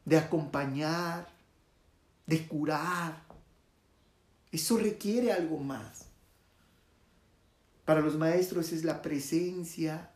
de 0.03 0.17
acompañar, 0.17 1.27
de 2.25 2.47
curar? 2.47 3.21
Eso 4.51 4.79
requiere 4.79 5.31
algo 5.31 5.59
más. 5.59 6.07
Para 7.85 8.01
los 8.01 8.17
maestros 8.17 8.71
es 8.71 8.83
la 8.83 9.03
presencia, 9.03 10.12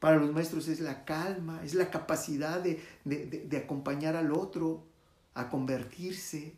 para 0.00 0.16
los 0.16 0.32
maestros 0.32 0.68
es 0.68 0.80
la 0.80 1.04
calma, 1.04 1.60
es 1.64 1.74
la 1.74 1.90
capacidad 1.90 2.60
de, 2.60 3.58
acompañar 3.58 4.14
al 4.14 4.32
otro 4.32 4.84
a 5.34 5.48
convertirse. 5.48 6.54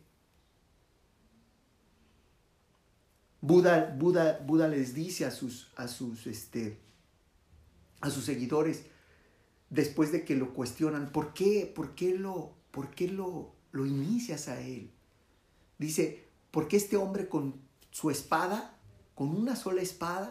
Buda, 3.41 3.95
Buda, 3.97 4.39
Buda 4.45 4.67
les 4.67 4.93
dice 4.93 5.25
a 5.25 5.31
sus, 5.31 5.71
a, 5.75 5.87
sus, 5.87 6.27
este, 6.27 6.77
a 8.01 8.11
sus 8.11 8.25
seguidores, 8.25 8.83
después 9.71 10.11
de 10.11 10.23
que 10.23 10.35
lo 10.35 10.53
cuestionan, 10.53 11.11
¿por 11.11 11.33
qué? 11.33 11.71
¿Por 11.73 11.95
qué 11.95 12.15
lo, 12.15 12.53
por 12.69 12.91
qué 12.91 13.07
lo, 13.07 13.55
lo 13.71 13.87
inicias 13.87 14.47
a 14.49 14.61
él? 14.61 14.91
Dice, 15.79 16.27
porque 16.51 16.77
este 16.77 16.95
hombre 16.97 17.27
con 17.27 17.55
su 17.89 18.11
espada, 18.11 18.77
con 19.15 19.29
una 19.29 19.55
sola 19.55 19.81
espada, 19.81 20.29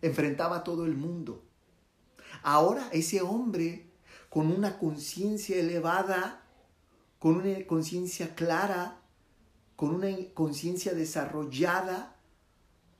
enfrentaba 0.00 0.58
a 0.58 0.64
todo 0.64 0.86
el 0.86 0.96
mundo 0.96 1.47
Ahora 2.42 2.88
ese 2.92 3.20
hombre 3.22 3.86
con 4.28 4.50
una 4.50 4.78
conciencia 4.78 5.56
elevada, 5.56 6.42
con 7.18 7.36
una 7.36 7.66
conciencia 7.66 8.34
clara, 8.34 9.00
con 9.76 9.94
una 9.94 10.08
conciencia 10.34 10.92
desarrollada, 10.92 12.16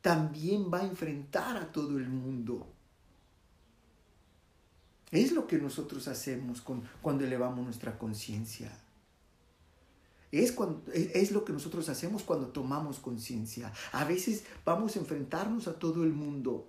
también 0.01 0.71
va 0.73 0.81
a 0.81 0.87
enfrentar 0.87 1.57
a 1.57 1.73
todo 1.73 1.99
el 1.99 2.09
mundo. 2.09 2.67
Es 5.11 5.33
lo 5.33 5.47
que 5.47 5.59
nosotros 5.59 6.07
hacemos 6.09 6.63
cuando 7.03 7.25
elevamos 7.25 7.65
nuestra 7.65 7.99
conciencia. 7.99 8.71
Es, 10.31 10.55
es, 10.93 11.33
lo 11.33 11.45
que 11.45 11.55
nosotros 11.55 11.89
hacemos 11.89 12.23
cuando 12.23 12.49
tomamos 12.49 12.99
conciencia. 12.99 13.73
A 13.93 14.05
veces 14.05 14.45
vamos 14.65 14.95
a 14.95 14.99
enfrentarnos 14.99 15.69
a 15.69 15.79
todo 15.79 16.05
el 16.05 16.13
mundo, 16.13 16.69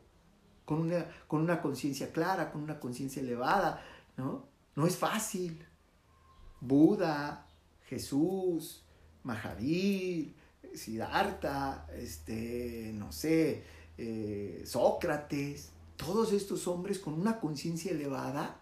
con 0.69 0.81
una, 0.81 1.03
con 1.27 1.41
una 1.41 1.63
conciencia 1.63 2.11
clara, 2.11 2.51
con 2.51 2.61
una 2.61 2.79
conciencia 2.79 3.23
elevada, 3.23 3.83
¿no? 4.17 4.45
No 4.75 4.85
es 4.85 4.95
fácil. 4.95 5.65
Buda, 6.61 7.47
Jesús, 7.87 8.83
Mahavir, 9.23 10.35
Siddhartha, 10.75 11.87
este, 11.97 12.91
no 12.93 13.11
sé, 13.11 13.63
eh, 13.97 14.61
Sócrates, 14.63 15.71
todos 15.97 16.33
estos 16.33 16.67
hombres 16.67 16.99
con 16.99 17.15
una 17.15 17.39
conciencia 17.39 17.91
elevada, 17.91 18.59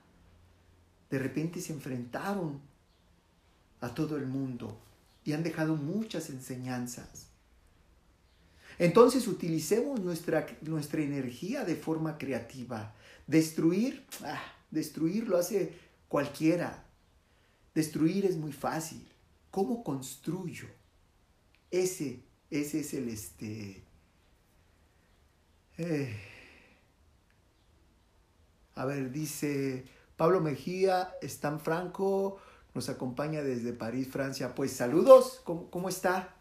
de 1.09 1.19
repente 1.19 1.59
se 1.59 1.73
enfrentaron 1.73 2.61
a 3.81 3.93
todo 3.93 4.15
el 4.15 4.27
mundo 4.27 4.77
y 5.25 5.33
han 5.33 5.43
dejado 5.43 5.75
muchas 5.75 6.29
enseñanzas. 6.29 7.26
Entonces 8.79 9.27
utilicemos 9.27 9.99
nuestra, 9.99 10.45
nuestra 10.61 11.01
energía 11.01 11.65
de 11.65 11.75
forma 11.75 12.17
creativa. 12.17 12.93
Destruir, 13.25 14.05
ah, 14.23 14.41
destruir 14.71 15.27
lo 15.27 15.37
hace 15.37 15.73
cualquiera. 16.07 16.85
Destruir 17.73 18.25
es 18.25 18.37
muy 18.37 18.51
fácil. 18.51 19.07
¿Cómo 19.51 19.83
construyo 19.83 20.67
ese 21.71 22.21
Ese 22.49 22.79
es 22.79 22.93
el 22.93 23.09
este. 23.09 23.83
Eh, 25.77 26.15
a 28.75 28.85
ver, 28.85 29.11
dice 29.11 29.85
Pablo 30.15 30.39
Mejía, 30.39 31.15
Stan 31.21 31.59
Franco, 31.59 32.39
nos 32.73 32.89
acompaña 32.89 33.41
desde 33.41 33.73
París, 33.73 34.07
Francia. 34.07 34.55
Pues 34.55 34.71
saludos, 34.71 35.41
¿cómo, 35.43 35.69
cómo 35.69 35.89
está? 35.89 36.36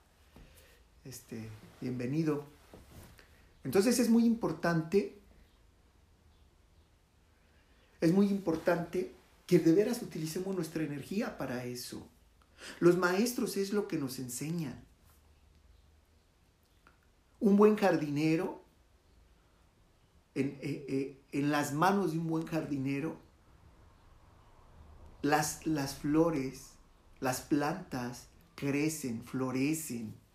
Este, 1.07 1.49
bienvenido. 1.81 2.45
Entonces 3.63 4.01
es 4.01 4.11
muy 4.11 4.25
importante, 4.25 5.17
es 8.01 8.13
muy 8.13 8.27
importante 8.27 9.13
que 9.47 9.61
de 9.61 9.73
veras 9.73 10.03
utilicemos 10.03 10.57
nuestra 10.57 10.83
energía 10.83 11.39
para 11.39 11.65
eso. 11.65 12.05
Los 12.81 12.99
maestros 12.99 13.57
es 13.57 13.73
lo 13.73 13.87
que 13.87 13.99
nos 13.99 14.19
enseñan. 14.19 14.83
Un 17.39 17.57
buen 17.57 17.77
jardinero, 17.77 18.65
en, 20.35 20.59
eh, 20.61 20.87
eh, 20.89 21.21
en 21.31 21.53
las 21.53 21.73
manos 21.73 22.15
de 22.15 22.19
un 22.19 22.27
buen 22.27 22.47
jardinero, 22.47 23.17
las, 25.23 25.65
las 25.69 25.95
flores, 25.95 26.71
las 27.21 27.43
plantas 27.43 28.27
crecen, 28.57 29.23
florecen. 29.23 30.26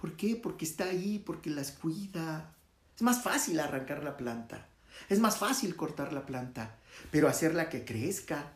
¿Por 0.00 0.16
qué? 0.16 0.36
Porque 0.36 0.64
está 0.64 0.84
ahí, 0.84 1.22
porque 1.24 1.50
las 1.50 1.72
cuida. 1.72 2.54
Es 2.96 3.02
más 3.02 3.22
fácil 3.22 3.58
arrancar 3.60 4.02
la 4.02 4.16
planta. 4.16 4.68
Es 5.08 5.18
más 5.18 5.38
fácil 5.38 5.76
cortar 5.76 6.12
la 6.12 6.26
planta, 6.26 6.76
pero 7.10 7.28
hacerla 7.28 7.68
que 7.68 7.84
crezca, 7.84 8.52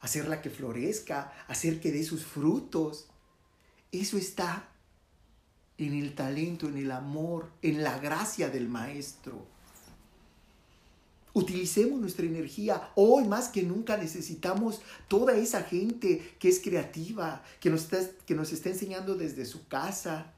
hacerla 0.00 0.40
que 0.40 0.50
florezca, 0.50 1.32
hacer 1.48 1.80
que 1.80 1.92
dé 1.92 2.04
sus 2.04 2.24
frutos. 2.24 3.06
Eso 3.90 4.16
está 4.16 4.68
en 5.78 5.94
el 5.94 6.14
talento, 6.14 6.68
en 6.68 6.78
el 6.78 6.90
amor, 6.90 7.50
en 7.62 7.82
la 7.82 7.98
gracia 7.98 8.48
del 8.48 8.68
maestro. 8.68 9.46
Utilicemos 11.34 11.98
nuestra 11.98 12.26
energía. 12.26 12.90
Hoy 12.94 13.24
más 13.26 13.48
que 13.48 13.62
nunca 13.62 13.96
necesitamos 13.96 14.82
toda 15.08 15.34
esa 15.34 15.62
gente 15.62 16.36
que 16.38 16.48
es 16.48 16.60
creativa, 16.60 17.42
que 17.58 17.70
nos 17.70 17.84
está, 17.84 17.98
que 18.26 18.34
nos 18.34 18.52
está 18.52 18.68
enseñando 18.68 19.14
desde 19.14 19.46
su 19.46 19.66
casa, 19.66 20.34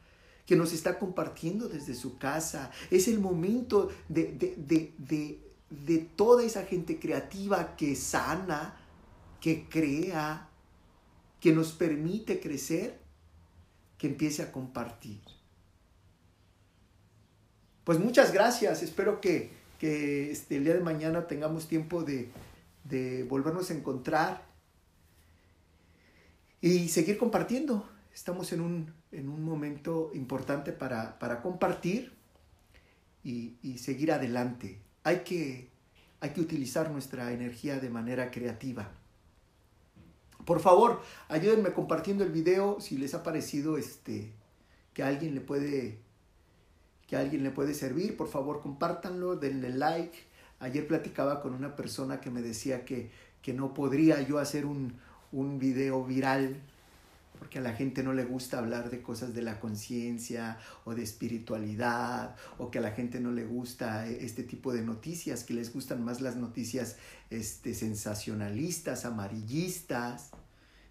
que 0.46 0.56
nos 0.56 0.72
está 0.72 0.98
compartiendo 0.98 1.68
desde 1.68 1.94
su 1.94 2.18
casa. 2.18 2.70
Es 2.90 3.08
el 3.08 3.18
momento 3.18 3.90
de, 4.08 4.32
de, 4.32 4.92
de, 4.98 5.40
de 5.70 5.98
toda 5.98 6.44
esa 6.44 6.64
gente 6.64 6.98
creativa 6.98 7.76
que 7.76 7.96
sana, 7.96 8.76
que 9.40 9.68
crea, 9.68 10.48
que 11.40 11.52
nos 11.52 11.72
permite 11.72 12.40
crecer, 12.40 13.00
que 13.98 14.08
empiece 14.08 14.42
a 14.42 14.52
compartir. 14.52 15.20
Pues 17.84 17.98
muchas 17.98 18.32
gracias, 18.32 18.82
espero 18.82 19.20
que, 19.20 19.50
que 19.78 20.30
este, 20.30 20.56
el 20.56 20.64
día 20.64 20.74
de 20.74 20.80
mañana 20.80 21.26
tengamos 21.26 21.68
tiempo 21.68 22.02
de, 22.02 22.30
de 22.84 23.24
volvernos 23.24 23.70
a 23.70 23.74
encontrar 23.74 24.46
y 26.62 26.88
seguir 26.88 27.18
compartiendo. 27.18 27.86
Estamos 28.14 28.52
en 28.52 28.62
un, 28.62 28.94
en 29.14 29.28
un 29.28 29.42
momento 29.42 30.10
importante 30.14 30.72
para, 30.72 31.18
para 31.18 31.40
compartir 31.40 32.12
y, 33.22 33.56
y, 33.62 33.78
seguir 33.78 34.12
adelante. 34.12 34.78
Hay 35.02 35.20
que, 35.20 35.70
hay 36.20 36.30
que 36.30 36.40
utilizar 36.40 36.90
nuestra 36.90 37.32
energía 37.32 37.80
de 37.80 37.90
manera 37.90 38.30
creativa. 38.30 38.90
Por 40.44 40.60
favor, 40.60 41.00
ayúdenme 41.28 41.72
compartiendo 41.72 42.24
el 42.24 42.30
video 42.30 42.80
si 42.80 42.98
les 42.98 43.14
ha 43.14 43.22
parecido 43.22 43.78
este, 43.78 44.32
que 44.92 45.02
a 45.02 45.08
alguien 45.08 45.34
le 45.34 45.40
puede 45.40 45.98
que 47.06 47.16
a 47.16 47.20
alguien 47.20 47.42
le 47.42 47.50
puede 47.50 47.74
servir. 47.74 48.16
Por 48.16 48.28
favor, 48.28 48.60
compártanlo, 48.60 49.36
denle 49.36 49.70
like. 49.70 50.16
Ayer 50.60 50.86
platicaba 50.86 51.42
con 51.42 51.52
una 51.52 51.76
persona 51.76 52.20
que 52.20 52.30
me 52.30 52.40
decía 52.40 52.84
que, 52.84 53.10
que 53.42 53.52
no 53.52 53.74
podría 53.74 54.22
yo 54.22 54.38
hacer 54.38 54.64
un, 54.64 54.94
un 55.32 55.58
video 55.58 56.04
viral 56.04 56.62
porque 57.44 57.58
a 57.58 57.62
la 57.62 57.74
gente 57.74 58.02
no 58.02 58.14
le 58.14 58.24
gusta 58.24 58.58
hablar 58.58 58.88
de 58.88 59.02
cosas 59.02 59.34
de 59.34 59.42
la 59.42 59.60
conciencia 59.60 60.56
o 60.86 60.94
de 60.94 61.02
espiritualidad, 61.02 62.36
o 62.56 62.70
que 62.70 62.78
a 62.78 62.80
la 62.80 62.92
gente 62.92 63.20
no 63.20 63.32
le 63.32 63.44
gusta 63.44 64.06
este 64.06 64.44
tipo 64.44 64.72
de 64.72 64.80
noticias, 64.80 65.44
que 65.44 65.52
les 65.52 65.70
gustan 65.70 66.02
más 66.02 66.22
las 66.22 66.36
noticias 66.36 66.96
este, 67.28 67.74
sensacionalistas, 67.74 69.04
amarillistas. 69.04 70.30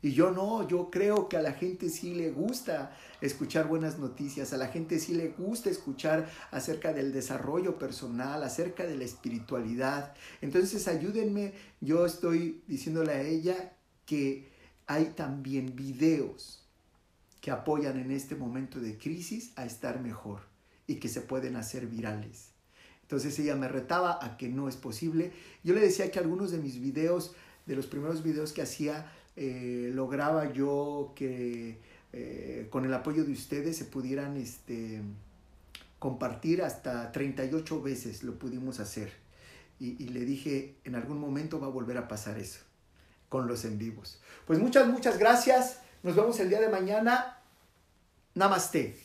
Y 0.04 0.12
yo 0.12 0.30
no, 0.30 0.68
yo 0.68 0.92
creo 0.92 1.28
que 1.28 1.38
a 1.38 1.42
la 1.42 1.54
gente 1.54 1.90
sí 1.90 2.14
le 2.14 2.30
gusta 2.30 2.96
escuchar 3.20 3.68
buenas 3.68 3.98
noticias, 3.98 4.54
a 4.54 4.58
la 4.58 4.68
gente 4.68 5.00
sí 5.00 5.16
le 5.16 5.30
gusta 5.30 5.72
escuchar 5.72 6.30
acerca 6.52 6.94
del 6.94 7.14
desarrollo 7.14 7.80
personal, 7.80 8.44
acerca 8.44 8.86
de 8.86 8.96
la 8.96 9.06
espiritualidad. 9.06 10.14
Entonces 10.40 10.88
ayúdenme, 10.88 11.56
yo 11.82 12.06
estoy 12.06 12.62
diciéndole 12.68 13.12
a 13.14 13.24
ella 13.24 13.74
que 14.06 14.53
hay 14.88 15.14
también 15.16 15.76
videos 15.76 16.64
que 17.42 17.52
apoyan 17.52 18.00
en 18.00 18.12
este 18.12 18.36
momento 18.36 18.80
de 18.80 18.98
crisis 18.98 19.52
a 19.56 19.66
estar 19.66 20.02
mejor 20.02 20.42
y 20.88 20.96
que 20.96 21.10
se 21.10 21.22
pueden 21.22 21.56
hacer 21.56 21.88
virales. 21.88 22.52
Entonces 23.02 23.38
ella 23.40 23.56
me 23.56 23.68
retaba 23.68 24.18
a 24.24 24.38
que 24.38 24.48
no 24.48 24.70
es 24.70 24.78
posible. 24.78 25.32
Yo 25.64 25.74
le 25.74 25.82
decía 25.82 26.10
que 26.10 26.20
algunos 26.20 26.52
de 26.52 26.58
mis 26.58 26.80
videos, 26.80 27.36
de 27.66 27.76
los 27.76 27.86
primeros 27.86 28.24
videos 28.24 28.54
que 28.54 28.62
hacía, 28.62 29.12
eh, 29.36 29.92
lograba 29.94 30.54
yo 30.54 31.14
que 31.16 31.80
eh, 32.14 32.68
con 32.70 32.86
el 32.86 32.94
apoyo 32.94 33.26
de 33.26 33.34
ustedes 33.34 33.76
se 33.76 33.86
pudieran 33.86 34.38
este, 34.38 35.02
compartir 36.00 36.62
hasta 36.62 37.12
38 37.12 37.82
veces 37.82 38.24
lo 38.24 38.40
pudimos 38.40 38.80
hacer. 38.80 39.12
Y, 39.80 40.02
y 40.02 40.10
le 40.10 40.22
dije, 40.22 40.76
en 40.86 40.96
algún 40.96 41.20
momento 41.20 41.60
va 41.60 41.68
a 41.68 41.72
volver 41.72 41.98
a 41.98 42.08
pasar 42.08 42.38
eso 42.38 42.60
con 43.34 43.48
los 43.48 43.66
en 43.66 43.80
vivos. 43.80 44.20
Pues 44.46 44.60
muchas, 44.60 44.88
muchas 44.88 45.18
gracias. 45.18 45.80
Nos 46.04 46.16
vemos 46.16 46.40
el 46.40 46.50
día 46.50 46.62
de 46.62 46.70
mañana. 46.70 47.40
Namaste. 48.36 48.96